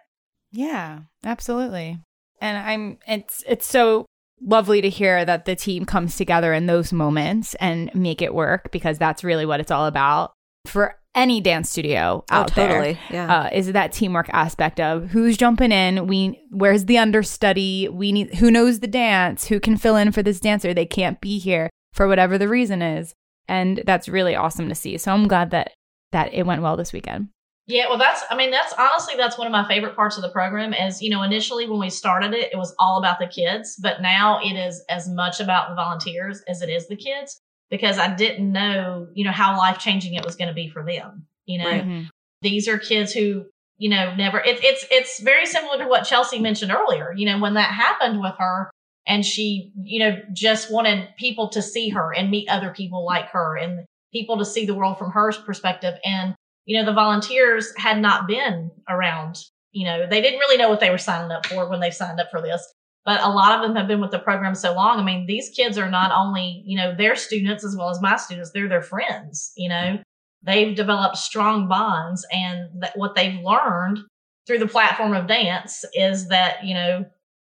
[0.52, 1.98] Yeah, absolutely
[2.42, 4.06] and I'm it's it's so
[4.42, 8.72] lovely to hear that the team comes together in those moments and make it work
[8.72, 10.34] because that's really what it's all about
[10.66, 12.94] for any dance studio oh, out oh, totally.
[13.10, 13.28] there.
[13.28, 13.42] Yeah.
[13.42, 16.08] Uh, is that teamwork aspect of who's jumping in?
[16.08, 17.88] We where's the understudy?
[17.90, 19.48] We need who knows the dance?
[19.48, 20.74] Who can fill in for this dancer?
[20.74, 23.14] They can't be here for whatever the reason is,
[23.48, 24.98] and that's really awesome to see.
[24.98, 25.74] So I'm glad that
[26.12, 27.30] that it went well this weekend.
[27.72, 30.30] Yeah, well, that's, I mean, that's honestly, that's one of my favorite parts of the
[30.30, 33.78] program is, you know, initially when we started it, it was all about the kids,
[33.82, 37.98] but now it is as much about the volunteers as it is the kids because
[37.98, 41.26] I didn't know, you know, how life changing it was going to be for them.
[41.46, 42.04] You know, mm-hmm.
[42.42, 43.46] these are kids who,
[43.78, 47.14] you know, never, it, it's, it's very similar to what Chelsea mentioned earlier.
[47.16, 48.70] You know, when that happened with her
[49.08, 53.30] and she, you know, just wanted people to see her and meet other people like
[53.30, 55.94] her and people to see the world from her perspective.
[56.04, 59.38] And you know, the volunteers had not been around.
[59.72, 62.20] You know, they didn't really know what they were signing up for when they signed
[62.20, 62.66] up for this.
[63.04, 65.00] But a lot of them have been with the program so long.
[65.00, 68.16] I mean, these kids are not only, you know, their students as well as my
[68.16, 70.00] students, they're their friends, you know.
[70.44, 74.00] They've developed strong bonds and that what they've learned
[74.48, 77.06] through the platform of dance is that, you know,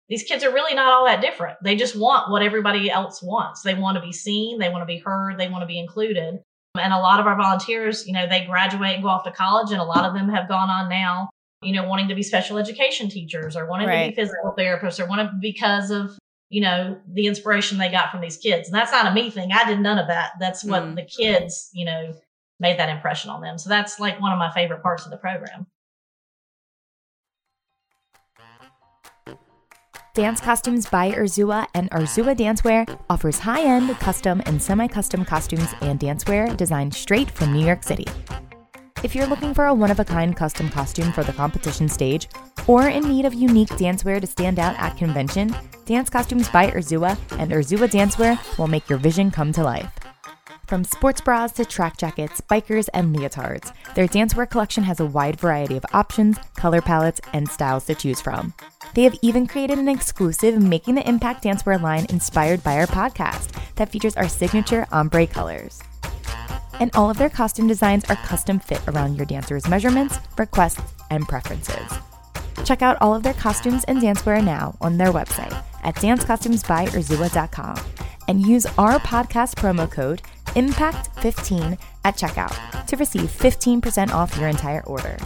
[0.09, 1.57] these kids are really not all that different.
[1.63, 3.63] They just want what everybody else wants.
[3.63, 6.41] They want to be seen, they want to be heard, they want to be included.
[6.79, 9.73] And a lot of our volunteers, you know, they graduate and go off to college,
[9.73, 11.29] and a lot of them have gone on now,
[11.63, 14.05] you know, wanting to be special education teachers or wanting right.
[14.05, 16.17] to be physical therapists or want because of,
[16.49, 18.69] you know, the inspiration they got from these kids.
[18.69, 19.51] And that's not a me thing.
[19.53, 20.33] I did none of that.
[20.39, 20.95] That's what mm.
[20.95, 22.15] the kids, you know,
[22.61, 23.59] made that impression on them.
[23.59, 25.67] So that's like one of my favorite parts of the program.
[30.13, 35.69] Dance Costumes by Urzua and Urzua Dancewear offers high end, custom, and semi custom costumes
[35.83, 38.07] and dancewear designed straight from New York City.
[39.05, 42.29] If you're looking for a one of a kind custom costume for the competition stage,
[42.67, 45.55] or in need of unique dancewear to stand out at convention,
[45.87, 49.93] Dance Costumes by Urzua and Urzua Dancewear will make your vision come to life.
[50.71, 55.41] From sports bras to track jackets, bikers, and leotards, their dancewear collection has a wide
[55.41, 58.55] variety of options, color palettes, and styles to choose from.
[58.95, 63.51] They have even created an exclusive Making the Impact dancewear line inspired by our podcast
[63.75, 65.83] that features our signature ombre colors.
[66.79, 71.27] And all of their costume designs are custom fit around your dancer's measurements, requests, and
[71.27, 71.99] preferences.
[72.65, 77.77] Check out all of their costumes and dancewear now on their website at dancecostumesbyurzua.com
[78.29, 80.23] and use our podcast promo code
[80.55, 85.17] IMPACT15 at checkout to receive 15% off your entire order.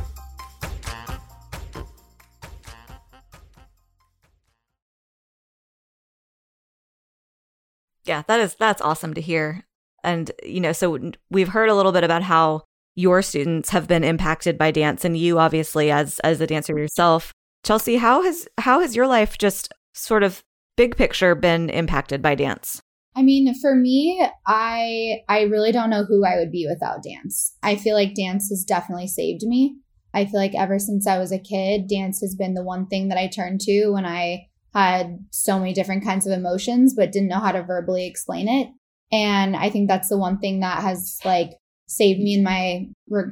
[8.05, 9.65] Yeah, that is that's awesome to hear.
[10.03, 12.65] And you know, so we've heard a little bit about how
[12.95, 17.33] your students have been impacted by dance and you obviously as as a dancer yourself.
[17.65, 20.43] Chelsea, how has how has your life just sort of
[20.77, 22.83] big picture been impacted by dance?
[23.17, 27.57] I mean, for me, I I really don't know who I would be without dance.
[27.63, 29.77] I feel like dance has definitely saved me.
[30.13, 33.09] I feel like ever since I was a kid, dance has been the one thing
[33.09, 37.29] that I turned to when I had so many different kinds of emotions but didn't
[37.29, 38.69] know how to verbally explain it.
[39.13, 41.51] And I think that's the one thing that has like
[41.87, 42.87] saved me in my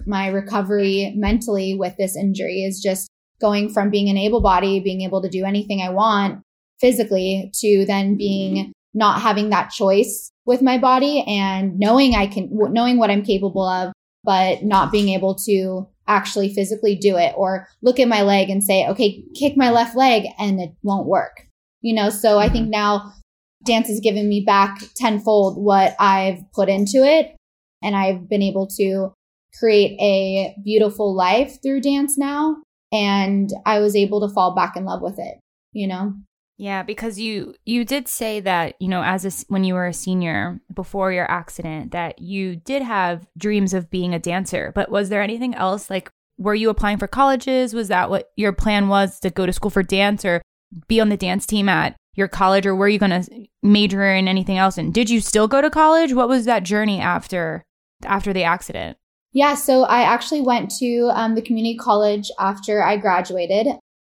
[0.06, 3.08] my recovery mentally with this injury is just
[3.40, 6.42] going from being an able body, being able to do anything I want
[6.80, 8.70] physically to then being mm-hmm.
[8.94, 13.66] Not having that choice with my body and knowing I can, knowing what I'm capable
[13.66, 13.92] of,
[14.24, 18.62] but not being able to actually physically do it or look at my leg and
[18.62, 21.46] say, okay, kick my left leg and it won't work.
[21.80, 22.72] You know, so I think mm-hmm.
[22.72, 23.12] now
[23.64, 27.36] dance has given me back tenfold what I've put into it.
[27.82, 29.12] And I've been able to
[29.58, 32.56] create a beautiful life through dance now.
[32.92, 35.38] And I was able to fall back in love with it,
[35.72, 36.14] you know?
[36.62, 39.92] Yeah, because you you did say that, you know, as a, when you were a
[39.92, 45.08] senior before your accident that you did have dreams of being a dancer, but was
[45.08, 46.08] there anything else like
[46.38, 47.74] were you applying for colleges?
[47.74, 50.40] Was that what your plan was to go to school for dance or
[50.86, 54.28] be on the dance team at your college or were you going to major in
[54.28, 56.14] anything else and did you still go to college?
[56.14, 57.64] What was that journey after
[58.04, 58.96] after the accident?
[59.32, 63.66] Yeah, so I actually went to um, the community college after I graduated.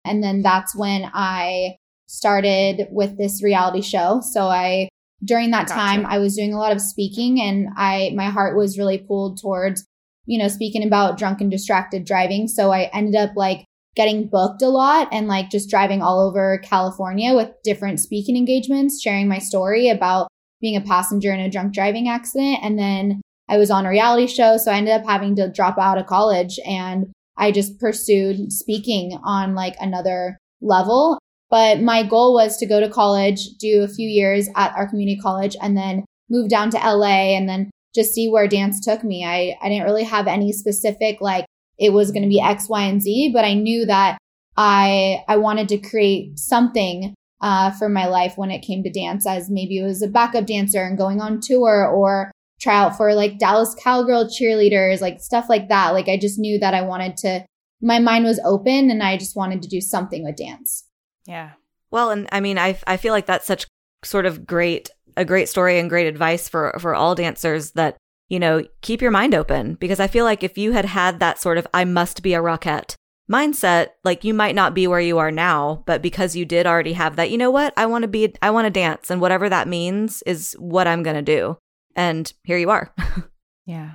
[0.03, 1.77] And then that's when I
[2.07, 4.21] started with this reality show.
[4.21, 4.89] So I,
[5.23, 5.79] during that gotcha.
[5.79, 9.41] time, I was doing a lot of speaking and I, my heart was really pulled
[9.41, 9.85] towards,
[10.25, 12.47] you know, speaking about drunk and distracted driving.
[12.47, 16.59] So I ended up like getting booked a lot and like just driving all over
[16.63, 20.27] California with different speaking engagements, sharing my story about
[20.61, 22.59] being a passenger in a drunk driving accident.
[22.61, 24.57] And then I was on a reality show.
[24.57, 29.17] So I ended up having to drop out of college and I just pursued speaking
[29.23, 31.19] on like another level.
[31.49, 35.19] But my goal was to go to college, do a few years at our community
[35.19, 39.23] college, and then move down to LA and then just see where dance took me.
[39.23, 41.45] I, I didn't really have any specific, like,
[41.77, 44.17] it was going to be X, Y, and Z, but I knew that
[44.57, 49.27] I, I wanted to create something uh, for my life when it came to dance
[49.27, 53.13] as maybe it was a backup dancer and going on tour or try out for
[53.13, 55.89] like Dallas Cowgirl cheerleaders, like stuff like that.
[55.89, 57.45] Like I just knew that I wanted to,
[57.81, 60.84] my mind was open and I just wanted to do something with dance.
[61.25, 61.51] Yeah.
[61.91, 63.67] Well, and I mean, I I feel like that's such
[64.03, 67.97] sort of great a great story and great advice for for all dancers that
[68.29, 71.39] you know keep your mind open because I feel like if you had had that
[71.39, 72.95] sort of I must be a rockette
[73.29, 76.93] mindset, like you might not be where you are now, but because you did already
[76.93, 77.73] have that, you know what?
[77.77, 81.03] I want to be I want to dance and whatever that means is what I'm
[81.03, 81.57] going to do.
[81.95, 82.93] And here you are.
[83.65, 83.91] yeah.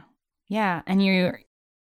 [0.48, 1.32] Yeah, and you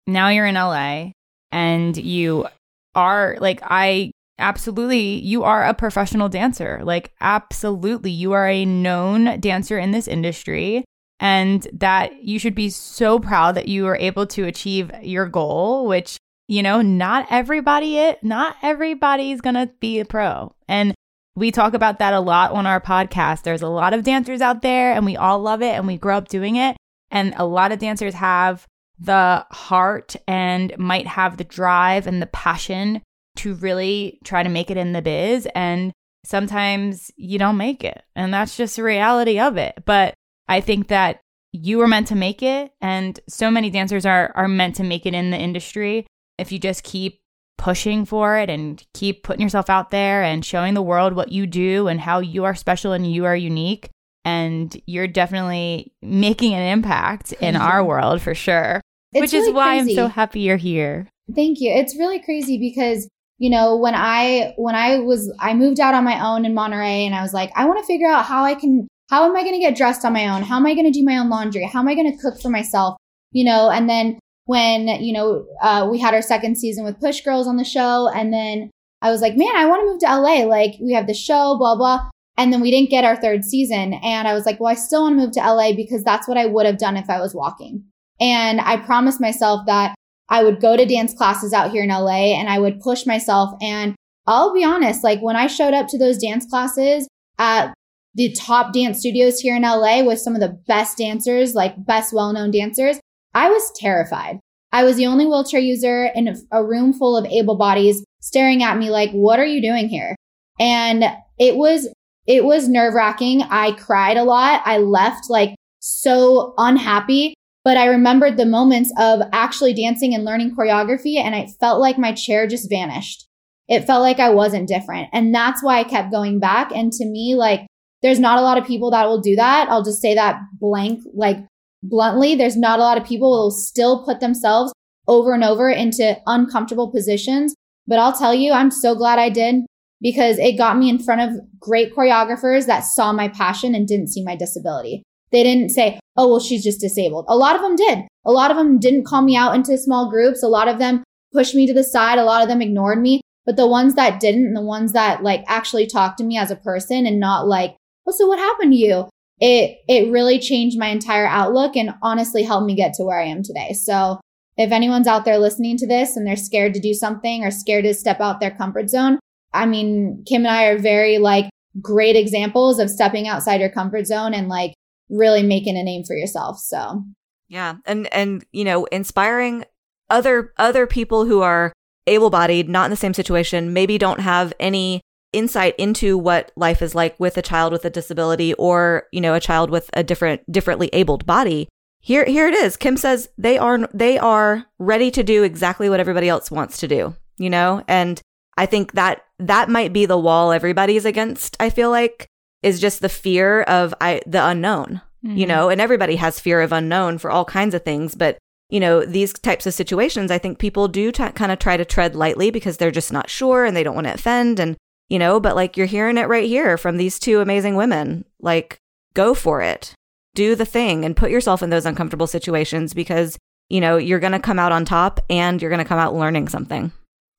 [0.06, 1.12] now you're in LA
[1.52, 2.48] and you
[2.94, 5.20] are like I Absolutely.
[5.20, 6.80] You are a professional dancer.
[6.84, 8.12] Like, absolutely.
[8.12, 10.86] You are a known dancer in this industry.
[11.20, 15.86] And that you should be so proud that you were able to achieve your goal,
[15.86, 16.18] which,
[16.48, 20.56] you know, not everybody it not everybody's gonna be a pro.
[20.70, 20.96] And
[21.36, 23.44] we talk about that a lot on our podcast.
[23.44, 26.18] There's a lot of dancers out there and we all love it and we grow
[26.18, 26.78] up doing it.
[27.12, 28.66] And a lot of dancers have
[28.98, 33.02] the heart and might have the drive and the passion
[33.40, 35.48] to really try to make it in the biz.
[35.56, 35.92] And
[36.26, 38.04] sometimes you don't make it.
[38.16, 39.84] And that's just the reality of it.
[39.86, 40.14] But
[40.48, 41.22] I think that
[41.52, 42.72] you were meant to make it.
[42.82, 46.06] And so many dancers are, are meant to make it in the industry.
[46.38, 47.20] If you just keep
[47.58, 51.46] pushing for it and keep putting yourself out there and showing the world what you
[51.46, 53.90] do and how you are special and you are unique.
[54.26, 58.82] And you're definitely making an impact in our world for sure.
[59.14, 59.92] It's which really is why crazy.
[59.92, 61.08] I'm so happy you're here.
[61.34, 61.72] Thank you.
[61.72, 63.08] It's really crazy because
[63.40, 67.06] you know, when I when I was I moved out on my own in Monterey
[67.06, 69.42] and I was like, I want to figure out how I can how am I
[69.42, 70.44] going to get dressed on my own?
[70.44, 71.66] How am I going to do my own laundry?
[71.66, 72.96] How am I going to cook for myself?
[73.32, 77.22] You know, and then when, you know, uh, we had our second season with Push
[77.22, 78.10] Girls on the show.
[78.14, 78.70] And then
[79.02, 80.46] I was like, man, I want to move to LA.
[80.46, 82.10] Like, we have the show, blah, blah.
[82.38, 83.94] And then we didn't get our third season.
[83.96, 86.38] And I was like, well, I still want to move to LA because that's what
[86.38, 87.84] I would have done if I was walking.
[88.20, 89.96] And I promised myself that
[90.30, 93.52] I would go to dance classes out here in LA and I would push myself.
[93.62, 93.96] And
[94.28, 97.08] I'll be honest, like when I showed up to those dance classes
[97.40, 97.74] at
[98.14, 102.14] the top dance studios here in LA with some of the best dancers, like best
[102.14, 103.00] well known dancers,
[103.34, 104.40] I was terrified.
[104.72, 108.78] I was the only wheelchair user in a room full of able bodies staring at
[108.78, 110.16] me like, what are you doing here?
[110.60, 111.06] And
[111.40, 111.88] it was,
[112.28, 113.42] it was nerve wracking.
[113.42, 114.62] I cried a lot.
[114.66, 120.56] I left like so unhappy, but I remembered the moments of actually dancing and learning
[120.56, 121.18] choreography.
[121.18, 123.28] And I felt like my chair just vanished.
[123.68, 125.10] It felt like I wasn't different.
[125.14, 126.72] And that's why I kept going back.
[126.74, 127.68] And to me, like,
[128.02, 129.70] there's not a lot of people that will do that.
[129.70, 131.38] I'll just say that blank, like
[131.84, 134.74] bluntly, there's not a lot of people will still put themselves
[135.08, 137.54] over and over into uncomfortable positions.
[137.88, 139.66] But I'll tell you, I'm so glad I did
[140.02, 144.10] because it got me in front of great choreographers that saw my passion and didn't
[144.10, 145.04] see my disability.
[145.32, 147.26] They didn't say, oh, well, she's just disabled.
[147.28, 148.00] A lot of them did.
[148.26, 150.44] A lot of them didn't call me out into small groups.
[150.44, 151.04] A lot of them
[151.34, 152.18] pushed me to the side.
[152.18, 153.22] A lot of them ignored me.
[153.46, 156.52] But the ones that didn't and the ones that like actually talked to me as
[156.52, 157.76] a person and not like,
[158.06, 159.10] well, so what happened to you?
[159.40, 163.26] It, it really changed my entire outlook and honestly helped me get to where I
[163.26, 163.74] am today.
[163.74, 164.20] So
[164.58, 167.86] if anyone's out there listening to this and they're scared to do something or scared
[167.86, 169.18] to step out their comfort zone,
[169.54, 171.50] I mean, Kim and I are very like
[171.82, 174.74] great examples of stepping outside your comfort zone and like
[175.10, 176.60] really making a name for yourself.
[176.60, 177.04] So,
[177.48, 177.76] yeah.
[177.86, 179.66] And, and, you know, inspiring
[180.10, 181.74] other, other people who are
[182.08, 185.02] able bodied, not in the same situation, maybe don't have any
[185.32, 189.36] insight into what life is like with a child with a disability or, you know,
[189.36, 191.68] a child with a different, differently abled body.
[192.02, 192.78] Here, here it is.
[192.78, 196.88] Kim says they are, they are ready to do exactly what everybody else wants to
[196.88, 197.84] do, you know?
[197.88, 198.22] And
[198.58, 201.56] I think that that might be the wall everybody's against.
[201.60, 202.28] I feel like
[202.62, 205.38] is just the fear of I, the unknown, mm-hmm.
[205.38, 208.16] you know, and everybody has fear of unknown for all kinds of things.
[208.16, 208.38] But,
[208.70, 211.86] you know, these types of situations, I think people do t- kind of try to
[211.86, 214.60] tread lightly because they're just not sure and they don't want to offend.
[214.60, 218.26] And, you know, but like you're hearing it right here from these two amazing women.
[218.42, 218.78] Like,
[219.14, 219.94] go for it,
[220.36, 223.38] do the thing and put yourself in those uncomfortable situations because,
[223.70, 226.14] you know, you're going to come out on top and you're going to come out
[226.14, 226.92] learning something.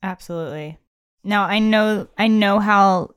[0.02, 0.78] Absolutely.
[1.22, 3.10] Now, I know, I know how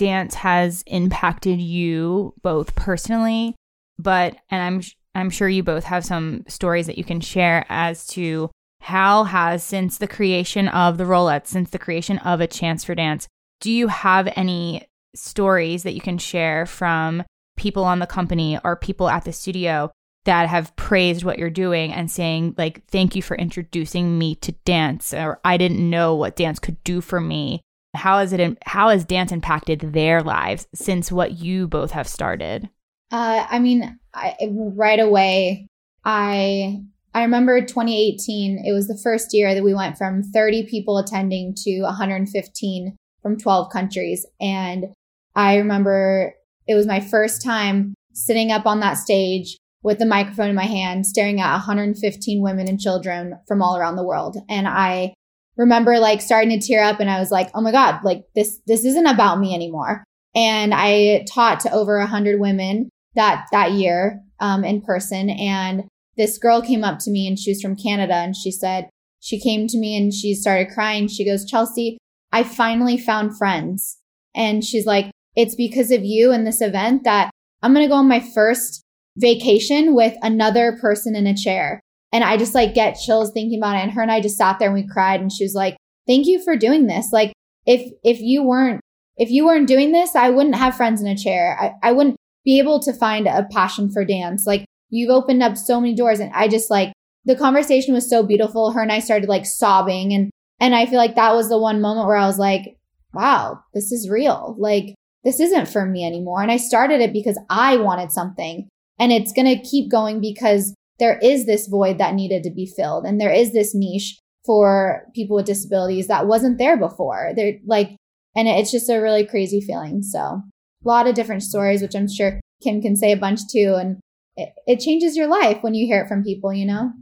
[0.00, 3.54] dance has impacted you both personally,
[3.98, 4.82] but and I'm
[5.14, 9.62] I'm sure you both have some stories that you can share as to how has
[9.62, 13.28] since the creation of the Rollettes, since the creation of a chance for dance,
[13.60, 17.22] do you have any stories that you can share from
[17.58, 19.90] people on the company or people at the studio
[20.24, 24.52] that have praised what you're doing and saying like thank you for introducing me to
[24.64, 27.60] dance or I didn't know what dance could do for me
[27.94, 32.68] how has it how has dance impacted their lives since what you both have started?
[33.10, 35.66] Uh, i mean I, right away
[36.04, 36.80] i
[37.12, 41.54] i remember 2018 it was the first year that we went from 30 people attending
[41.64, 44.26] to 115 from 12 countries.
[44.40, 44.86] And
[45.34, 46.34] i remember
[46.66, 50.66] it was my first time sitting up on that stage with the microphone in my
[50.66, 54.36] hand staring at 115 women and children from all around the world.
[54.48, 55.14] And i
[55.60, 58.58] remember like starting to tear up and I was like, oh my God, like this,
[58.66, 60.02] this isn't about me anymore.
[60.34, 65.28] And I taught to over a hundred women that, that year, um, in person.
[65.28, 65.84] And
[66.16, 68.88] this girl came up to me and she was from Canada and she said,
[69.20, 71.08] she came to me and she started crying.
[71.08, 71.98] She goes, Chelsea,
[72.32, 73.98] I finally found friends.
[74.34, 77.30] And she's like, it's because of you and this event that
[77.62, 78.82] I'm going to go on my first
[79.18, 81.80] vacation with another person in a chair.
[82.12, 83.80] And I just like get chills thinking about it.
[83.80, 86.26] And her and I just sat there and we cried and she was like, thank
[86.26, 87.12] you for doing this.
[87.12, 87.32] Like
[87.66, 88.80] if, if you weren't,
[89.16, 91.56] if you weren't doing this, I wouldn't have friends in a chair.
[91.60, 94.46] I, I wouldn't be able to find a passion for dance.
[94.46, 96.92] Like you've opened up so many doors and I just like
[97.26, 98.72] the conversation was so beautiful.
[98.72, 101.80] Her and I started like sobbing and, and I feel like that was the one
[101.80, 102.76] moment where I was like,
[103.12, 104.56] wow, this is real.
[104.58, 106.42] Like this isn't for me anymore.
[106.42, 110.74] And I started it because I wanted something and it's going to keep going because
[111.00, 115.06] there is this void that needed to be filled and there is this niche for
[115.14, 117.32] people with disabilities that wasn't there before.
[117.34, 117.96] They're like,
[118.34, 120.02] and it's just a really crazy feeling.
[120.02, 120.42] So a
[120.84, 123.76] lot of different stories, which I'm sure Kim can say a bunch too.
[123.78, 123.98] And
[124.36, 126.92] it, it changes your life when you hear it from people, you know?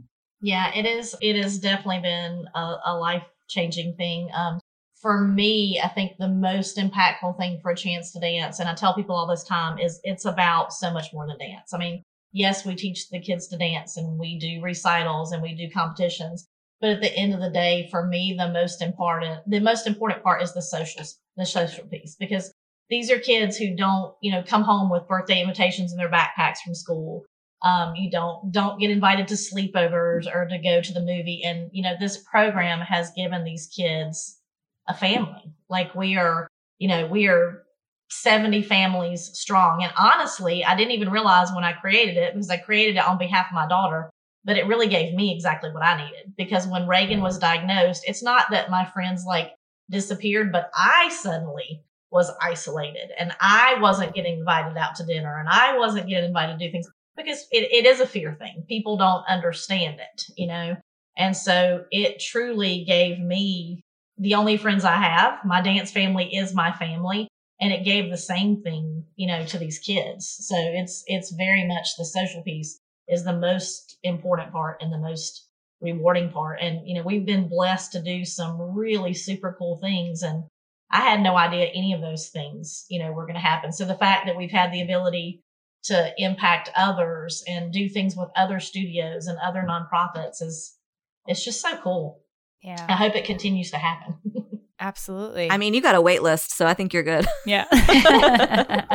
[0.41, 1.15] Yeah, it is.
[1.21, 4.29] It has definitely been a, a life changing thing.
[4.33, 4.59] Um,
[5.01, 8.73] for me, I think the most impactful thing for a chance to dance, and I
[8.73, 11.73] tell people all this time, is it's about so much more than dance.
[11.73, 15.55] I mean, yes, we teach the kids to dance and we do recitals and we
[15.55, 16.47] do competitions.
[16.81, 20.23] But at the end of the day, for me, the most important, the most important
[20.23, 21.03] part is the social,
[21.35, 22.53] the social piece because
[22.89, 26.59] these are kids who don't, you know, come home with birthday invitations in their backpacks
[26.63, 27.25] from school.
[27.61, 31.41] Um, you don't, don't get invited to sleepovers or to go to the movie.
[31.43, 34.39] And, you know, this program has given these kids
[34.87, 35.53] a family.
[35.69, 37.63] Like we are, you know, we are
[38.09, 39.83] 70 families strong.
[39.83, 43.17] And honestly, I didn't even realize when I created it because I created it on
[43.17, 44.09] behalf of my daughter,
[44.43, 48.23] but it really gave me exactly what I needed because when Reagan was diagnosed, it's
[48.23, 49.51] not that my friends like
[49.89, 55.47] disappeared, but I suddenly was isolated and I wasn't getting invited out to dinner and
[55.47, 58.63] I wasn't getting invited to do things because it, it is a fear thing.
[58.67, 60.75] People don't understand it, you know?
[61.17, 63.83] And so it truly gave me
[64.17, 65.43] the only friends I have.
[65.45, 67.27] My dance family is my family.
[67.61, 70.33] And it gave the same thing, you know, to these kids.
[70.47, 74.97] So it's, it's very much the social piece is the most important part and the
[74.97, 75.47] most
[75.81, 76.59] rewarding part.
[76.61, 80.23] And, you know, we've been blessed to do some really super cool things.
[80.23, 80.45] And
[80.91, 83.71] I had no idea any of those things, you know, were going to happen.
[83.71, 85.43] So the fact that we've had the ability
[85.83, 90.77] to impact others and do things with other studios and other nonprofits is,
[91.25, 92.21] it's just so cool.
[92.61, 92.85] Yeah.
[92.89, 94.15] I hope it continues to happen.
[94.79, 95.51] Absolutely.
[95.51, 97.25] I mean, you got a wait list, so I think you're good.
[97.45, 97.65] yeah.
[97.71, 98.89] but I,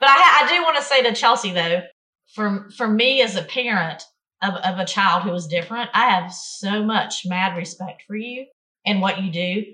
[0.00, 1.82] I do want to say to Chelsea though,
[2.34, 4.02] for for me as a parent
[4.42, 8.46] of, of a child who is different, I have so much mad respect for you
[8.84, 9.64] and what you do.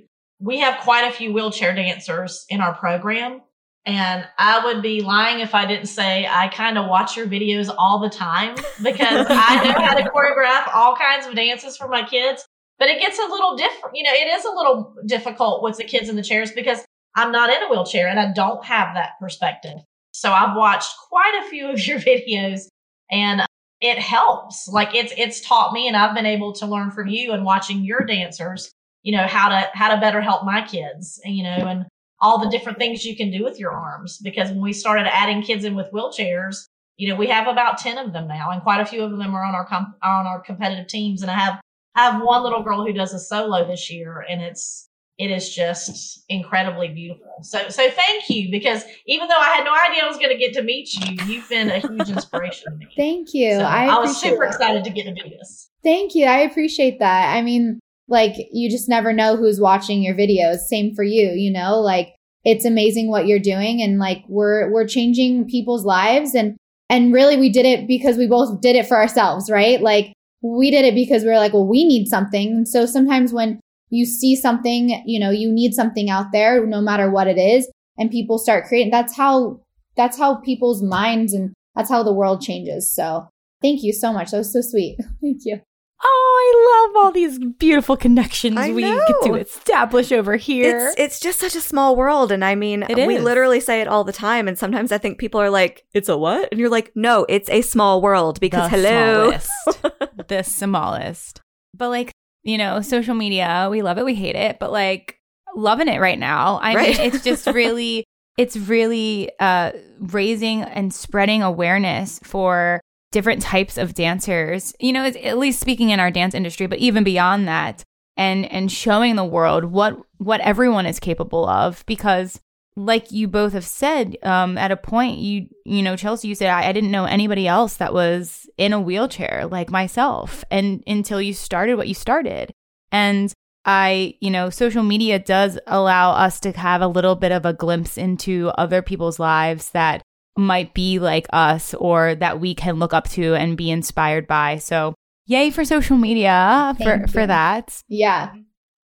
[0.40, 3.40] We have quite a few wheelchair dancers in our program.
[3.86, 7.74] And I would be lying if I didn't say I kind of watch your videos
[7.78, 12.06] all the time because I know how to choreograph all kinds of dances for my
[12.06, 12.46] kids.
[12.78, 13.96] But it gets a little different.
[13.96, 16.84] You know, it is a little difficult with the kids in the chairs because
[17.16, 19.78] I'm not in a wheelchair and I don't have that perspective.
[20.12, 22.68] So I've watched quite a few of your videos
[23.10, 23.42] and
[23.80, 24.68] it helps.
[24.68, 27.84] Like it's, it's taught me and I've been able to learn from you and watching
[27.84, 28.70] your dancers,
[29.02, 31.86] you know, how to, how to better help my kids, you know, and
[32.20, 34.18] all the different things you can do with your arms.
[34.18, 36.66] Because when we started adding kids in with wheelchairs,
[36.96, 39.34] you know, we have about 10 of them now and quite a few of them
[39.34, 41.22] are on our, com- on our competitive teams.
[41.22, 41.60] And I have,
[41.98, 44.88] I have one little girl who does a solo this year and it's,
[45.18, 47.38] it is just incredibly beautiful.
[47.42, 50.36] So, so thank you because even though I had no idea I was going to
[50.36, 52.86] get to meet you, you've been a huge inspiration to me.
[52.96, 53.56] Thank you.
[53.56, 54.54] So I, I was super that.
[54.54, 55.70] excited to get to do this.
[55.82, 56.26] Thank you.
[56.26, 57.34] I appreciate that.
[57.34, 60.58] I mean, like you just never know who's watching your videos.
[60.58, 64.86] Same for you, you know, like it's amazing what you're doing and like we're we're
[64.86, 66.56] changing people's lives and
[66.88, 69.80] and really we did it because we both did it for ourselves, right?
[69.80, 70.12] Like
[70.42, 72.48] we did it because we were like, well, we need something.
[72.48, 73.60] And so sometimes when
[73.90, 77.70] you see something, you know, you need something out there, no matter what it is,
[77.96, 79.60] and people start creating, that's how,
[79.96, 82.92] that's how people's minds and that's how the world changes.
[82.92, 83.28] So
[83.62, 84.30] thank you so much.
[84.30, 84.98] That was so sweet.
[85.20, 85.60] thank you.
[86.00, 90.90] Oh, I love all these beautiful connections we get to establish over here.
[90.90, 93.24] It's it's just such a small world, and I mean, It we is.
[93.24, 94.46] literally say it all the time.
[94.46, 97.50] And sometimes I think people are like, "It's a what?" And you're like, "No, it's
[97.50, 99.32] a small world." Because the hello,
[100.28, 101.40] the smallest.
[101.74, 102.12] But like,
[102.42, 105.18] you know, social media, we love it, we hate it, but like
[105.56, 106.58] loving it right now.
[106.62, 106.98] I Right.
[106.98, 108.04] mean, it's just really
[108.36, 114.74] it's really uh raising and spreading awareness for different types of dancers.
[114.78, 117.82] You know, at least speaking in our dance industry, but even beyond that
[118.16, 122.40] and and showing the world what what everyone is capable of because
[122.78, 126.48] like you both have said um, at a point you you know chelsea you said
[126.48, 131.20] I, I didn't know anybody else that was in a wheelchair like myself and until
[131.20, 132.52] you started what you started
[132.92, 133.32] and
[133.64, 137.52] i you know social media does allow us to have a little bit of a
[137.52, 140.00] glimpse into other people's lives that
[140.36, 144.56] might be like us or that we can look up to and be inspired by
[144.56, 144.94] so
[145.26, 147.26] yay for social media for Thank for you.
[147.26, 148.32] that Yeah.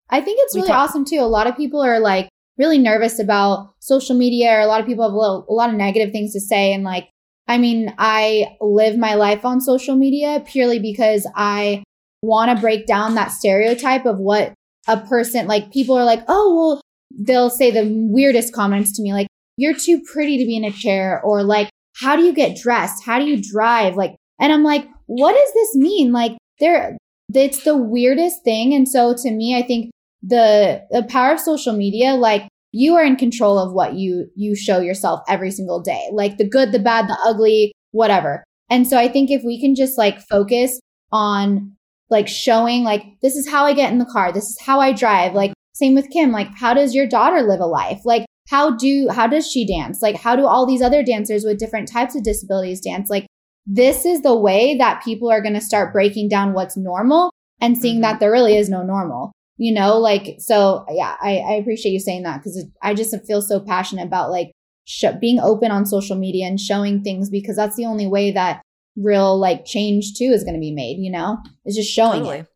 [0.09, 1.19] I think it's We really talk- awesome too.
[1.21, 2.27] A lot of people are like
[2.57, 5.69] really nervous about social media or a lot of people have a, little, a lot
[5.69, 6.73] of negative things to say.
[6.73, 7.09] And like,
[7.47, 11.83] I mean, I live my life on social media purely because I
[12.21, 14.53] want to break down that stereotype of what
[14.87, 16.81] a person, like people are like, oh, well,
[17.15, 19.27] they'll say the weirdest comments to me, like,
[19.57, 23.03] you're too pretty to be in a chair or like, how do you get dressed?
[23.05, 23.95] How do you drive?
[23.95, 26.11] Like, and I'm like, what does this mean?
[26.11, 26.97] Like, there,
[27.33, 28.73] it's the weirdest thing.
[28.73, 29.91] And so to me, I think
[30.25, 34.55] the, the power of social media, like you are in control of what you, you
[34.55, 38.43] show yourself every single day, like the good, the bad, the ugly, whatever.
[38.69, 40.79] And so I think if we can just like focus
[41.11, 41.75] on
[42.09, 44.31] like showing like, this is how I get in the car.
[44.31, 45.33] This is how I drive.
[45.33, 46.31] Like Same with Kim.
[46.31, 48.01] Like, how does your daughter live a life?
[48.05, 50.01] Like, how do how does she dance?
[50.01, 53.09] Like, how do all these other dancers with different types of disabilities dance?
[53.09, 53.25] Like,
[53.65, 57.77] this is the way that people are going to start breaking down what's normal and
[57.77, 58.01] seeing mm-hmm.
[58.03, 59.31] that there really is no normal.
[59.57, 60.85] You know, like so.
[60.89, 64.51] Yeah, I, I appreciate you saying that because I just feel so passionate about like
[64.85, 68.61] sh- being open on social media and showing things because that's the only way that
[68.95, 70.97] real like change too is going to be made.
[70.99, 72.39] You know, is just showing totally.
[72.39, 72.47] it.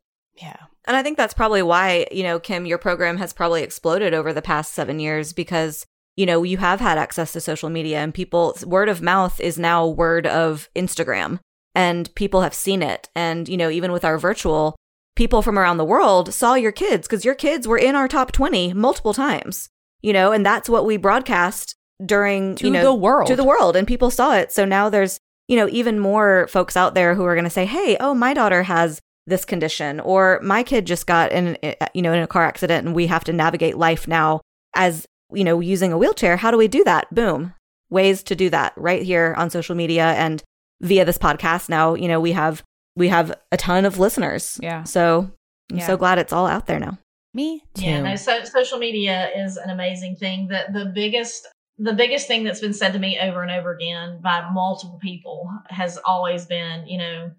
[0.41, 0.57] Yeah.
[0.87, 4.31] And I think that's probably why, you know, Kim, your program has probably exploded over
[4.31, 5.85] the past seven years because,
[6.15, 9.59] you know, you have had access to social media and people word of mouth is
[9.59, 11.39] now word of Instagram
[11.75, 13.09] and people have seen it.
[13.15, 14.77] And, you know, even with our virtual,
[15.17, 18.31] people from around the world saw your kids because your kids were in our top
[18.31, 19.67] 20 multiple times,
[20.01, 23.27] you know, and that's what we broadcast during, to you know, the world.
[23.27, 23.75] To the world.
[23.75, 24.51] And people saw it.
[24.51, 27.65] So now there's, you know, even more folks out there who are going to say,
[27.65, 31.87] hey, oh, my daughter has this condition or my kid just got in eh, eh,
[31.93, 34.39] you know in a car accident and we have to navigate life now
[34.73, 37.53] as you know using a wheelchair how do we do that boom
[37.89, 40.43] ways to do that right here on social media and
[40.79, 42.63] via this podcast now you know we have
[42.97, 45.29] we have a ton of listeners yeah so
[45.71, 45.87] i'm yeah.
[45.87, 46.97] so glad it's all out there now
[47.33, 51.93] me too yeah no so social media is an amazing thing that the biggest the
[51.93, 55.99] biggest thing that's been said to me over and over again by multiple people has
[56.05, 57.31] always been you know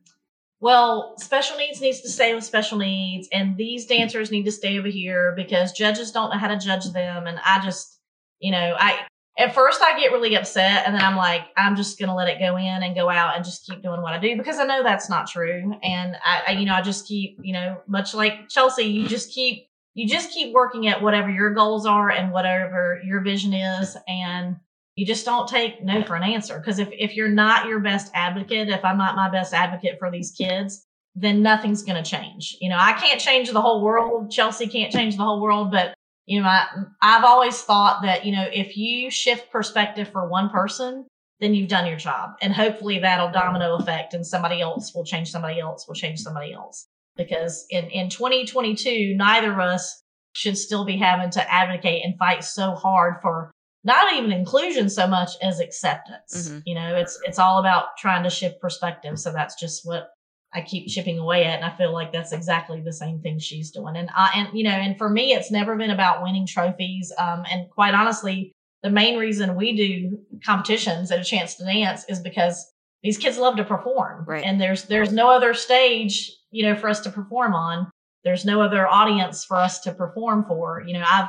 [0.60, 4.78] well, special needs needs to stay with special needs, and these dancers need to stay
[4.78, 7.28] over here because judges don't know how to judge them.
[7.28, 8.00] And I just,
[8.40, 9.06] you know, I
[9.38, 12.40] at first I get really upset, and then I'm like, I'm just gonna let it
[12.40, 14.82] go in and go out and just keep doing what I do because I know
[14.82, 15.74] that's not true.
[15.82, 19.32] And I, I you know, I just keep, you know, much like Chelsea, you just
[19.32, 23.96] keep you just keep working at whatever your goals are and whatever your vision is,
[24.06, 24.56] and
[24.94, 26.58] you just don't take no for an answer.
[26.58, 30.10] Because if, if you're not your best advocate, if I'm not my best advocate for
[30.10, 32.56] these kids, then nothing's going to change.
[32.60, 34.30] You know, I can't change the whole world.
[34.30, 35.94] Chelsea can't change the whole world, but
[36.28, 36.66] you know, I,
[37.00, 41.06] I've always thought that, you know, if you shift perspective for one person,
[41.40, 42.30] then you've done your job.
[42.42, 46.52] And hopefully that'll domino effect and somebody else will change somebody else will change somebody
[46.52, 46.86] else.
[47.16, 50.02] Because in, in 2022, neither of us
[50.34, 53.50] should still be having to advocate and fight so hard for
[53.82, 56.48] not even inclusion so much as acceptance.
[56.48, 56.58] Mm-hmm.
[56.66, 59.18] You know, it's it's all about trying to shift perspective.
[59.18, 60.10] So that's just what
[60.54, 63.70] I keep chipping away at, and I feel like that's exactly the same thing she's
[63.70, 63.96] doing.
[63.96, 67.12] And I and you know, and for me, it's never been about winning trophies.
[67.18, 72.04] Um, and quite honestly, the main reason we do competitions at a chance to dance
[72.08, 72.72] is because
[73.02, 74.44] these kids love to perform, right.
[74.44, 77.90] and there's there's no other stage you know for us to perform on.
[78.24, 80.82] There's no other audience for us to perform for.
[80.86, 81.28] You know, I've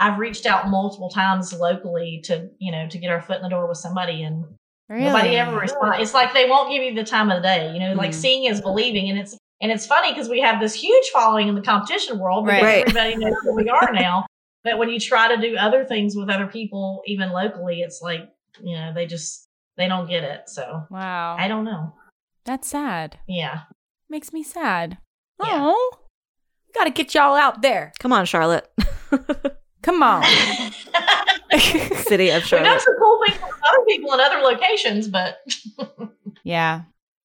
[0.00, 3.50] I've reached out multiple times locally to, you know, to get our foot in the
[3.50, 4.44] door with somebody and
[4.90, 5.04] really?
[5.04, 5.98] nobody ever responds.
[6.00, 8.10] It's like they won't give you the time of the day, you know, mm like
[8.10, 8.20] mm-hmm.
[8.20, 9.10] seeing is believing.
[9.10, 12.46] And it's, and it's funny because we have this huge following in the competition world
[12.46, 12.88] because right.
[12.88, 14.26] everybody knows who we are now.
[14.64, 18.30] But when you try to do other things with other people, even locally, it's like,
[18.62, 20.48] you know, they just, they don't get it.
[20.48, 21.36] So, wow.
[21.38, 21.94] I don't know.
[22.44, 23.18] That's sad.
[23.28, 23.62] Yeah.
[24.08, 24.98] Makes me sad.
[25.38, 25.92] Oh,
[26.74, 27.92] got to get y'all out there.
[27.98, 28.70] Come on, Charlotte.
[29.82, 30.24] Come on.
[31.58, 32.68] City of Charlotte.
[32.68, 35.40] We know some cool things with other people in other locations, but
[36.44, 36.82] yeah.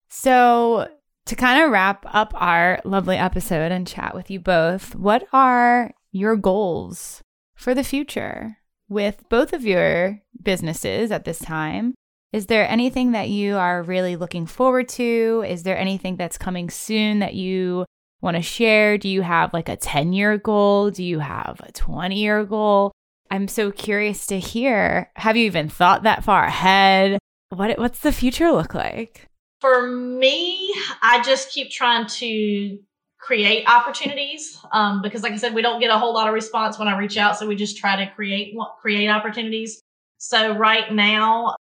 [0.09, 0.88] So
[1.26, 5.91] to kind of wrap up our lovely episode and chat with you both, what are
[6.11, 7.21] your goals
[7.55, 8.57] for the future
[8.88, 11.95] with both of your businesses at this time?
[12.32, 15.43] Is there anything that you are really looking forward to?
[15.47, 17.86] Is there anything that's coming soon that you
[18.21, 18.97] want to share?
[18.97, 20.91] Do you have like a 10 year goal?
[20.91, 22.91] Do you have a 20 year goal?
[23.32, 25.11] I'm so curious to hear.
[25.15, 27.19] Have you even thought that far ahead?
[27.49, 29.28] What what's the future look like?
[29.61, 32.78] For me, I just keep trying to
[33.19, 36.78] create opportunities um, because, like I said, we don't get a whole lot of response
[36.78, 39.82] when I reach out, so we just try to create create opportunities.
[40.17, 41.55] So right now,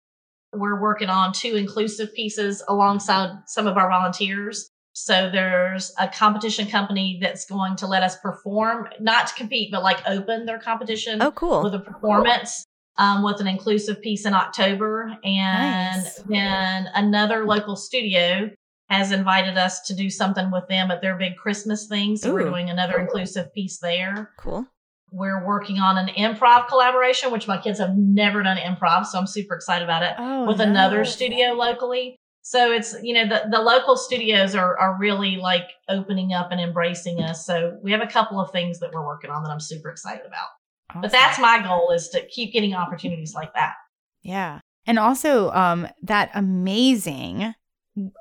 [0.53, 4.69] we're working on two inclusive pieces alongside some of our volunteers.
[4.93, 9.81] So there's a competition company that's going to let us perform, not to compete, but
[9.83, 11.21] like open their competition.
[11.21, 11.63] Oh, cool.
[11.63, 12.65] With a performance
[12.97, 15.17] um, with an inclusive piece in October.
[15.23, 16.15] And nice.
[16.17, 18.49] then another local studio
[18.89, 22.15] has invited us to do something with them at their big Christmas thing.
[22.15, 22.33] So Ooh.
[22.33, 24.31] we're doing another inclusive piece there.
[24.37, 24.67] Cool.
[25.11, 29.05] We're working on an improv collaboration, which my kids have never done improv.
[29.05, 32.17] So I'm super excited about it oh, with another studio locally.
[32.43, 36.59] So it's, you know, the, the local studios are, are really like opening up and
[36.59, 37.45] embracing us.
[37.45, 40.25] So we have a couple of things that we're working on that I'm super excited
[40.25, 40.47] about.
[40.89, 41.01] Awesome.
[41.01, 43.75] But that's my goal is to keep getting opportunities like that.
[44.23, 44.59] Yeah.
[44.85, 47.55] And also, um, that amazing,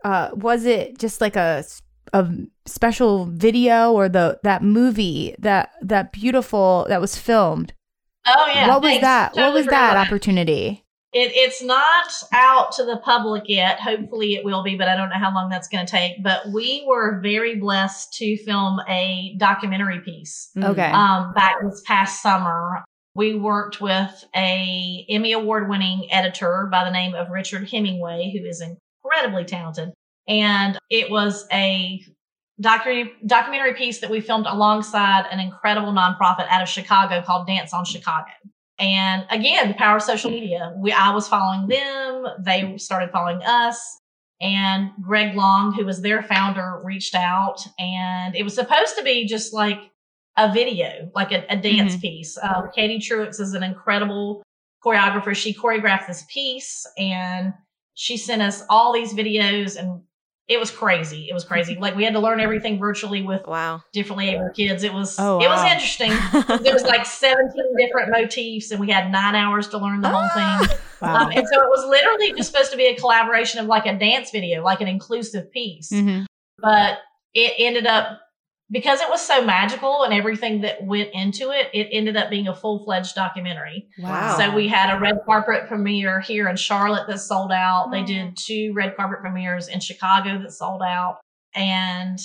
[0.05, 1.65] uh, was it just like a,
[2.13, 2.29] a
[2.67, 7.73] special video or the that movie that that beautiful that was filmed.
[8.27, 8.69] Oh yeah.
[8.69, 9.03] what was thanks.
[9.03, 9.35] that?
[9.35, 10.82] what was that about opportunity?
[11.13, 13.79] It, it's not out to the public yet.
[13.81, 16.23] Hopefully, it will be, but I don't know how long that's going to take.
[16.23, 20.71] But we were very blessed to film a documentary piece Mm.
[20.71, 20.91] Okay.
[20.91, 22.83] um, back this past summer.
[23.15, 28.47] We worked with a Emmy award winning editor by the name of Richard Hemingway, who
[28.47, 29.93] is incredibly talented,
[30.27, 32.03] and it was a
[32.61, 37.75] documentary documentary piece that we filmed alongside an incredible nonprofit out of Chicago called Dance
[37.75, 38.31] on Chicago.
[38.79, 40.73] And again, the power of social media.
[40.77, 43.99] We I was following them, they started following us.
[44.41, 49.25] And Greg Long, who was their founder, reached out and it was supposed to be
[49.25, 49.79] just like
[50.37, 52.37] a video, like a, a dance piece.
[52.39, 54.43] Uh, Katie Truix is an incredible
[54.85, 55.35] choreographer.
[55.35, 57.53] She choreographed this piece and
[57.95, 60.03] she sent us all these videos and
[60.49, 61.29] it was crazy.
[61.31, 61.77] It was crazy.
[61.81, 63.83] like we had to learn everything virtually with Wow.
[63.93, 64.83] differently able kids.
[64.83, 66.11] It was Oh, it was interesting.
[66.63, 70.29] there was like 17 different motifs and we had nine hours to learn the whole
[70.31, 70.77] thing.
[71.01, 71.17] Wow.
[71.27, 73.99] Um, and so it was literally just supposed to be a collaboration of like a
[73.99, 75.91] dance video, like an inclusive piece.
[75.91, 76.27] Mhm.
[76.59, 76.99] But
[77.35, 78.21] it ended up
[78.73, 82.49] because it was so magical and everything that went into it, it ended up being
[82.49, 83.87] a full fledged documentary.
[83.99, 84.39] Wow.
[84.39, 87.91] So we had a red carpet premiere here in Charlotte that sold out.
[87.93, 88.37] They did mm.
[88.37, 91.21] two red carpet premieres in Chicago that sold out.
[91.55, 92.19] And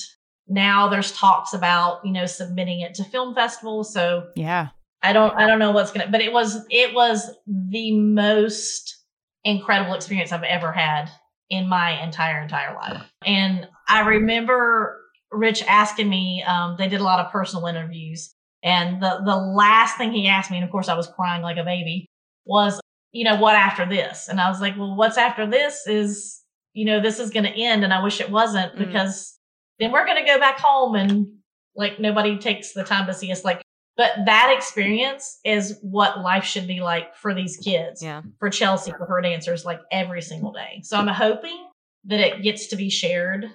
[0.47, 3.93] now there's talks about, you know, submitting it to film festivals.
[3.93, 4.69] So yeah.
[5.03, 9.03] I don't I don't know what's gonna but it was it was the most
[9.43, 11.11] incredible experience I've ever had
[11.49, 13.03] in my entire entire life.
[13.25, 18.33] And I remember Rich asking me, um, they did a lot of personal interviews.
[18.63, 21.57] And the the last thing he asked me, and of course I was crying like
[21.57, 22.07] a baby,
[22.45, 22.79] was,
[23.11, 24.27] you know, what after this?
[24.29, 26.41] And I was like, Well, what's after this is,
[26.73, 28.79] you know, this is gonna end and I wish it wasn't Mm.
[28.79, 29.37] because
[29.79, 31.27] then we're gonna go back home and
[31.75, 33.61] like nobody takes the time to see us like
[33.95, 38.23] but that experience is what life should be like for these kids Yeah.
[38.39, 41.67] for chelsea for her dancers like every single day so i'm hoping
[42.05, 43.45] that it gets to be shared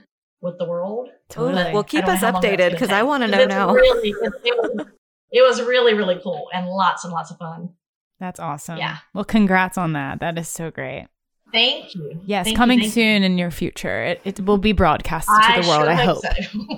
[0.43, 1.63] with the world Totally.
[1.65, 2.91] But Well, keep us how long that's updated because.
[2.91, 3.73] I want to know now.
[3.73, 4.87] really it, it was,
[5.31, 7.71] it was really really cool and lots and lots of fun
[8.21, 8.79] That's awesome.
[8.79, 8.99] Yeah.
[9.15, 10.21] Well, congrats on that.
[10.21, 11.07] That is so great.
[11.53, 12.89] thank you Yes, Thank coming you.
[12.91, 14.03] soon in your future.
[14.05, 16.23] It, it will be broadcasted to the world, sure I hope.
[16.23, 16.77] so.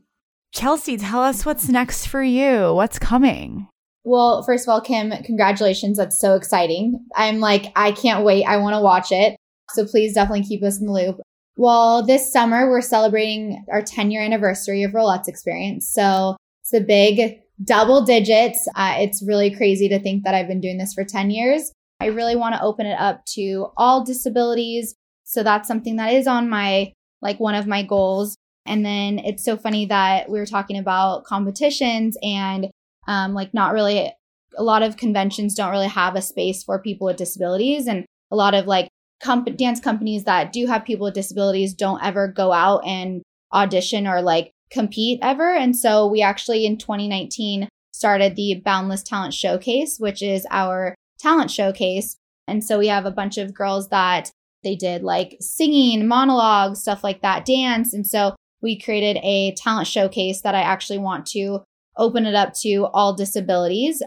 [0.52, 2.72] Chelsea, tell us what's next for you.
[2.74, 3.68] What's coming?
[4.04, 5.98] Well, first of all, Kim, congratulations.
[5.98, 7.04] That's so exciting.
[7.14, 8.44] I'm like, I can't wait.
[8.44, 9.36] I want to watch it.
[9.70, 11.20] So please definitely keep us in the loop.
[11.56, 15.88] Well, this summer we're celebrating our 10 year anniversary of Rollette's experience.
[15.88, 18.68] So it's a big double digits.
[18.74, 21.72] Uh, it's really crazy to think that I've been doing this for 10 years.
[21.98, 24.94] I really want to open it up to all disabilities.
[25.24, 26.92] So that's something that is on my,
[27.22, 28.36] like one of my goals.
[28.66, 32.68] And then it's so funny that we were talking about competitions and
[33.08, 34.12] um, like not really
[34.58, 38.36] a lot of conventions don't really have a space for people with disabilities and a
[38.36, 38.88] lot of like
[39.22, 44.06] comp- dance companies that do have people with disabilities don't ever go out and audition
[44.06, 45.54] or like compete ever.
[45.54, 51.50] And so we actually in 2019 started the boundless talent showcase which is our talent
[51.50, 52.16] showcase.
[52.46, 54.30] And so we have a bunch of girls that
[54.62, 57.94] they did like singing monologues stuff like that dance.
[57.94, 61.62] And so we created a talent showcase that i actually want to
[61.96, 64.02] open it up to all disabilities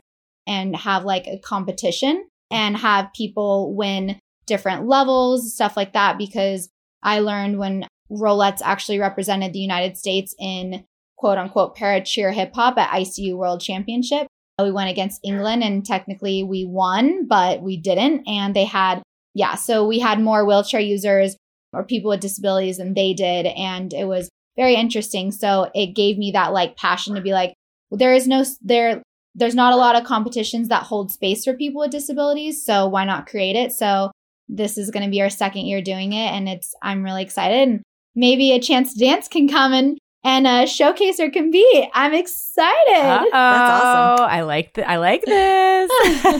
[0.45, 6.17] and have like a competition and have people win different levels, stuff like that.
[6.17, 6.69] Because
[7.01, 10.83] I learned when Rollettes actually represented the United States in
[11.17, 14.27] quote unquote para cheer hip hop at ICU World Championship.
[14.59, 18.27] Uh, we went against England and technically we won, but we didn't.
[18.27, 19.01] And they had,
[19.33, 21.37] yeah, so we had more wheelchair users
[21.71, 23.45] or people with disabilities than they did.
[23.45, 25.31] And it was very interesting.
[25.31, 27.53] So it gave me that like passion to be like,
[27.91, 29.01] there is no there
[29.35, 33.03] there's not a lot of competitions that hold space for people with disabilities so why
[33.05, 34.11] not create it so
[34.49, 37.67] this is going to be our second year doing it and it's i'm really excited
[37.67, 37.81] and
[38.15, 41.89] maybe a chance to dance can come and and a showcase or be.
[41.93, 44.25] i'm excited That's awesome.
[44.25, 45.89] I like th- I like this.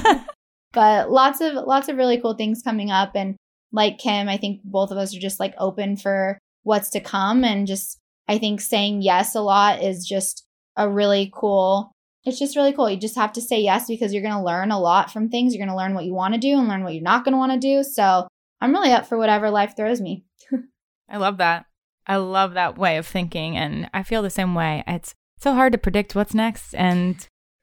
[0.73, 3.35] but lots of lots of really cool things coming up and
[3.71, 7.43] like kim i think both of us are just like open for what's to come
[7.43, 7.97] and just
[8.27, 10.43] i think saying yes a lot is just
[10.75, 11.91] a really cool
[12.29, 14.71] it's just really cool you just have to say yes because you're going to learn
[14.71, 16.83] a lot from things you're going to learn what you want to do and learn
[16.83, 18.27] what you're not going to want to do so
[18.61, 20.23] i'm really up for whatever life throws me
[21.11, 21.65] I love that.
[22.05, 24.83] I love that way of thinking and I feel the same way.
[24.87, 27.15] It's so hard to predict what's next and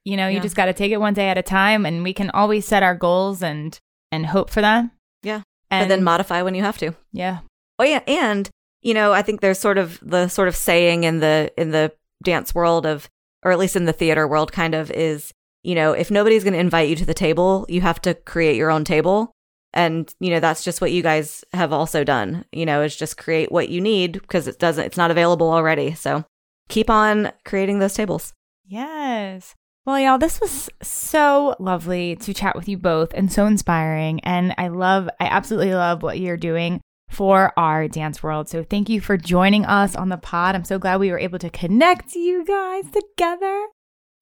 [0.04, 0.42] you know, you Yeah.
[0.42, 2.82] just got to take it one day at a time and we can always set
[2.82, 3.78] our goals and
[4.10, 4.90] and hope for them.
[5.22, 5.42] Yeah.
[5.70, 6.92] And And then modify when you have to.
[7.12, 7.38] yeah.
[7.78, 8.48] Oh yeah, and
[8.82, 11.92] you know, I think there's sort of the sort of saying in the in the
[12.24, 13.08] dance world of
[13.46, 15.32] or at least in the theater world kind of is,
[15.62, 18.56] you know, if nobody's going to invite you to the table, you have to create
[18.56, 19.30] your own table.
[19.72, 23.16] And, you know, that's just what you guys have also done, you know, is just
[23.16, 25.94] create what you need because it doesn't, it's not available already.
[25.94, 26.24] So
[26.68, 28.32] keep on creating those tables.
[28.66, 29.54] Yes.
[29.84, 34.18] Well, y'all, this was so lovely to chat with you both and so inspiring.
[34.24, 38.48] And I love, I absolutely love what you're doing for our dance world.
[38.48, 40.54] So thank you for joining us on the pod.
[40.54, 43.66] I'm so glad we were able to connect you guys together.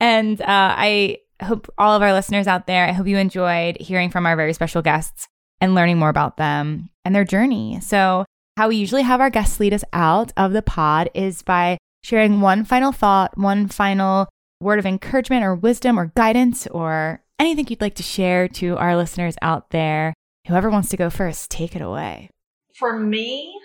[0.01, 4.11] And uh, I hope all of our listeners out there, I hope you enjoyed hearing
[4.11, 5.28] from our very special guests
[5.61, 7.80] and learning more about them and their journey.
[7.80, 8.24] So,
[8.57, 12.41] how we usually have our guests lead us out of the pod is by sharing
[12.41, 14.28] one final thought, one final
[14.61, 18.97] word of encouragement or wisdom or guidance or anything you'd like to share to our
[18.97, 20.14] listeners out there.
[20.47, 22.30] Whoever wants to go first, take it away
[22.74, 23.58] for me,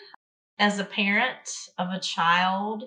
[0.60, 2.84] as a parent of a child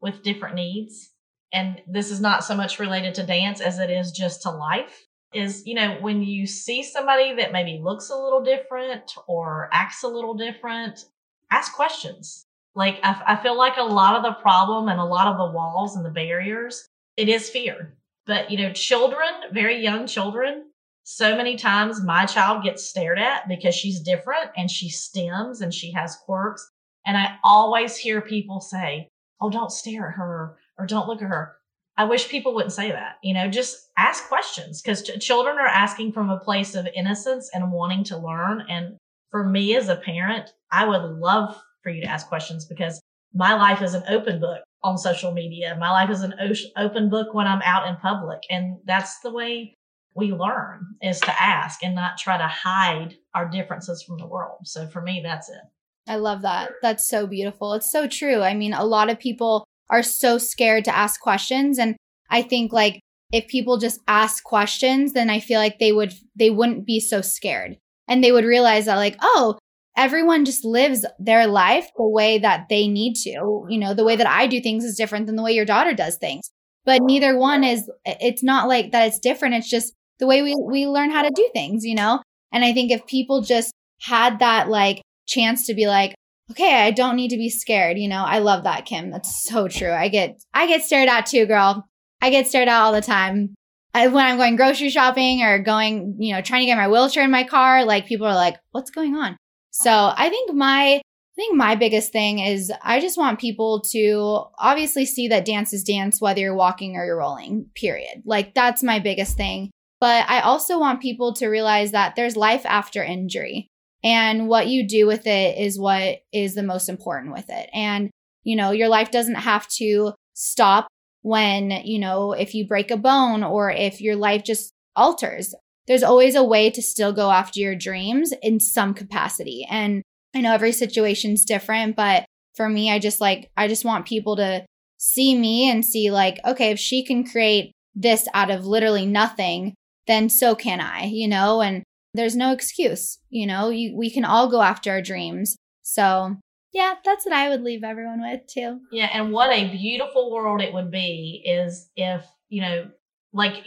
[0.00, 1.10] with different needs,
[1.52, 5.06] and this is not so much related to dance as it is just to life,
[5.32, 10.02] is, you know, when you see somebody that maybe looks a little different or acts
[10.02, 11.04] a little different,
[11.50, 12.46] ask questions.
[12.74, 15.96] Like, I, feel like a lot of the problem and a lot of the walls
[15.96, 17.96] and the barriers, it is fear.
[18.26, 20.69] But, you know, children, very young children,
[21.04, 25.72] so many times my child gets stared at because she's different and she stims and
[25.72, 26.68] she has quirks.
[27.06, 29.08] And I always hear people say,
[29.40, 31.56] Oh, don't stare at her or don't look at her.
[31.96, 33.16] I wish people wouldn't say that.
[33.22, 37.50] You know, just ask questions because ch- children are asking from a place of innocence
[37.52, 38.64] and wanting to learn.
[38.68, 38.96] And
[39.30, 43.00] for me as a parent, I would love for you to ask questions because
[43.34, 45.76] my life is an open book on social media.
[45.78, 48.40] My life is an o- open book when I'm out in public.
[48.50, 49.76] And that's the way
[50.20, 54.58] we learn is to ask and not try to hide our differences from the world.
[54.64, 55.62] So for me, that's it.
[56.08, 56.70] I love that.
[56.82, 57.72] That's so beautiful.
[57.74, 58.42] It's so true.
[58.42, 61.78] I mean, a lot of people are so scared to ask questions.
[61.78, 61.96] And
[62.30, 63.00] I think like
[63.32, 67.20] if people just ask questions, then I feel like they would, they wouldn't be so
[67.20, 67.76] scared
[68.08, 69.58] and they would realize that like, oh,
[69.96, 73.66] everyone just lives their life the way that they need to.
[73.68, 75.94] You know, the way that I do things is different than the way your daughter
[75.94, 76.50] does things.
[76.84, 79.54] But neither one is, it's not like that it's different.
[79.54, 82.22] It's just the way we, we learn how to do things, you know?
[82.52, 86.14] And I think if people just had that like chance to be like,
[86.50, 88.24] okay, I don't need to be scared, you know?
[88.24, 89.10] I love that, Kim.
[89.10, 89.92] That's so true.
[89.92, 91.86] I get, I get stared at too, girl.
[92.20, 93.54] I get stared at all the time.
[93.94, 97.24] I, when I'm going grocery shopping or going, you know, trying to get my wheelchair
[97.24, 99.36] in my car, like people are like, what's going on?
[99.70, 101.02] So I think my, I
[101.36, 105.82] think my biggest thing is I just want people to obviously see that dance is
[105.82, 108.22] dance, whether you're walking or you're rolling, period.
[108.24, 109.70] Like that's my biggest thing.
[110.00, 113.68] But I also want people to realize that there's life after injury
[114.02, 117.68] and what you do with it is what is the most important with it.
[117.74, 118.10] And,
[118.42, 120.88] you know, your life doesn't have to stop
[121.22, 125.54] when, you know, if you break a bone or if your life just alters.
[125.86, 129.66] There's always a way to still go after your dreams in some capacity.
[129.68, 130.02] And
[130.34, 132.24] I know every situation's different, but
[132.54, 134.64] for me, I just like, I just want people to
[134.98, 139.74] see me and see like, okay, if she can create this out of literally nothing,
[140.06, 141.82] then so can I, you know, and
[142.14, 145.56] there's no excuse, you know, you, we can all go after our dreams.
[145.82, 146.36] So
[146.72, 148.80] yeah, that's what I would leave everyone with too.
[148.92, 149.10] Yeah.
[149.12, 152.90] And what a beautiful world it would be is if, you know,
[153.32, 153.64] like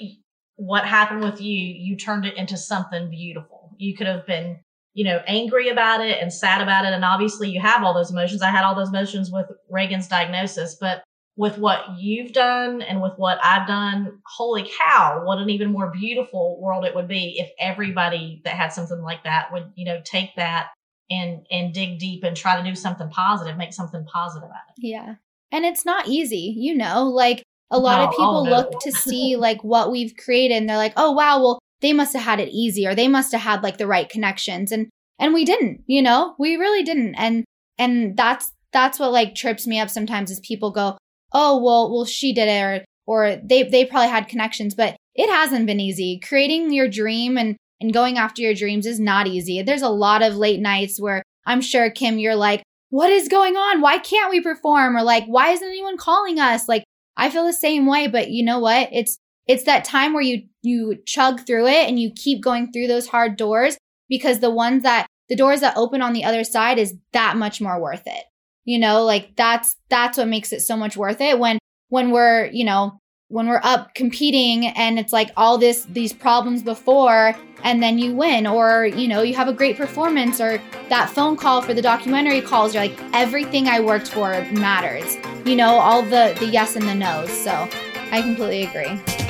[0.55, 3.71] what happened with you, you turned it into something beautiful.
[3.77, 4.59] You could have been,
[4.93, 6.93] you know, angry about it and sad about it.
[6.93, 8.41] And obviously you have all those emotions.
[8.41, 11.03] I had all those emotions with Reagan's diagnosis, but
[11.35, 15.89] with what you've done and with what I've done, holy cow, what an even more
[15.89, 19.99] beautiful world it would be if everybody that had something like that would, you know,
[20.03, 20.67] take that
[21.09, 24.75] and and dig deep and try to do something positive, make something positive out of
[24.77, 24.87] it.
[24.87, 25.15] Yeah.
[25.51, 28.51] And it's not easy, you know, like a lot no, of people oh, no.
[28.51, 32.13] look to see like what we've created and they're like, "Oh wow, well, they must
[32.13, 35.33] have had it easy or they must have had like the right connections." And and
[35.33, 36.35] we didn't, you know?
[36.37, 37.15] We really didn't.
[37.15, 37.45] And
[37.77, 40.97] and that's that's what like trips me up sometimes is people go,
[41.33, 45.29] oh well well she did it or or they they probably had connections but it
[45.29, 46.19] hasn't been easy.
[46.19, 49.61] Creating your dream and and going after your dreams is not easy.
[49.61, 53.55] There's a lot of late nights where i'm sure kim you're like what is going
[53.55, 53.81] on?
[53.81, 54.95] Why can't we perform?
[54.95, 56.67] or like why isn't anyone calling us?
[56.67, 56.83] Like
[57.17, 58.89] i feel the same way but you know what?
[58.91, 59.17] It's
[59.47, 63.07] it's that time where you you chug through it and you keep going through those
[63.07, 63.77] hard doors
[64.09, 67.59] because the ones that the doors that open on the other side is that much
[67.59, 68.23] more worth it
[68.65, 71.59] you know, like that's, that's what makes it so much worth it when,
[71.89, 72.99] when we're, you know,
[73.33, 78.13] when we're up competing and it's like all this these problems before and then you
[78.13, 81.81] win or you know you have a great performance or that phone call for the
[81.81, 86.75] documentary calls you're like everything i worked for matters you know all the the yes
[86.75, 87.31] and the no's.
[87.31, 87.67] So
[88.11, 89.22] i completely agree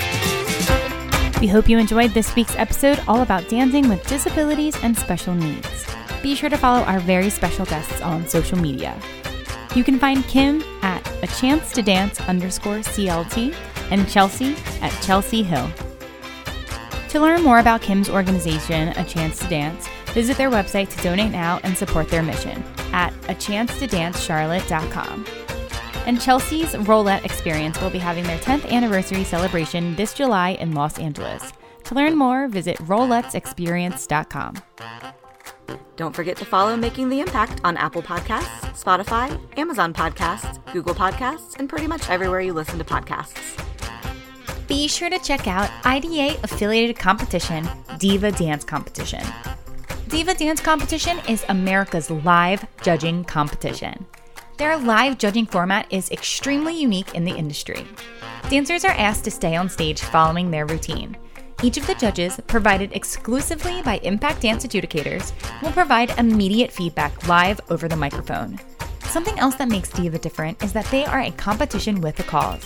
[1.44, 5.86] we hope you enjoyed this week's episode all about dancing with disabilities and special needs.
[6.22, 8.98] Be sure to follow our very special guests on social media.
[9.76, 13.54] You can find kim at a chance to dance underscore clt
[13.92, 15.70] and Chelsea at Chelsea Hill.
[17.10, 21.34] To learn more about Kim's organization, A Chance to Dance, visit their website to donate
[21.34, 22.64] now and support their mission
[22.94, 23.36] at a
[26.06, 31.00] And Chelsea's Rollettes Experience will be having their 10th anniversary celebration this July in Los
[31.00, 31.54] Angeles.
[31.86, 34.56] To learn more, visit rollettesexperience.com.
[35.96, 41.58] Don't forget to follow Making the Impact on Apple Podcasts, Spotify, Amazon Podcasts, Google Podcasts,
[41.58, 43.64] and pretty much everywhere you listen to podcasts
[44.74, 49.24] be sure to check out IDA affiliated competition, Diva Dance Competition.
[50.08, 54.06] Diva Dance Competition is America's live judging competition.
[54.58, 57.88] Their live judging format is extremely unique in the industry.
[58.50, 61.18] Dancers are asked to stay on stage following their routine.
[61.64, 65.34] Each of the judges, provided exclusively by Impact Dance adjudicators,
[65.64, 68.60] will provide immediate feedback live over the microphone.
[69.06, 72.64] Something else that makes Diva different is that they are a competition with a cause.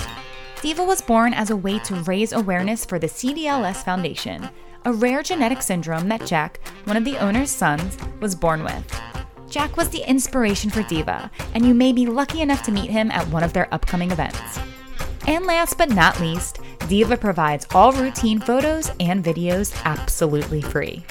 [0.62, 4.50] Diva was born as a way to raise awareness for the CDLS Foundation,
[4.84, 9.02] a rare genetic syndrome that Jack, one of the owner's sons, was born with.
[9.58, 13.10] Jack was the inspiration for Diva, and you may be lucky enough to meet him
[13.10, 14.60] at one of their upcoming events.
[15.26, 21.04] And last but not least, Diva provides all routine photos and videos absolutely free.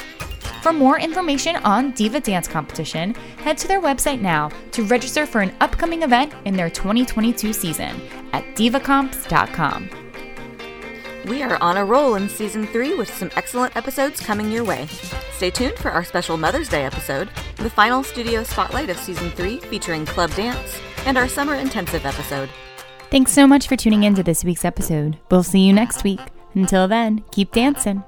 [0.63, 5.41] For more information on Diva Dance Competition, head to their website now to register for
[5.41, 8.01] an upcoming event in their 2022 season
[8.33, 10.06] at divacomps.com.
[11.27, 14.87] We are on a roll in season three with some excellent episodes coming your way.
[15.33, 19.59] Stay tuned for our special Mother's Day episode, the final studio spotlight of season three
[19.59, 22.49] featuring Club Dance, and our summer intensive episode.
[23.11, 25.19] Thanks so much for tuning in to this week's episode.
[25.29, 26.21] We'll see you next week.
[26.55, 28.05] Until then, keep dancing.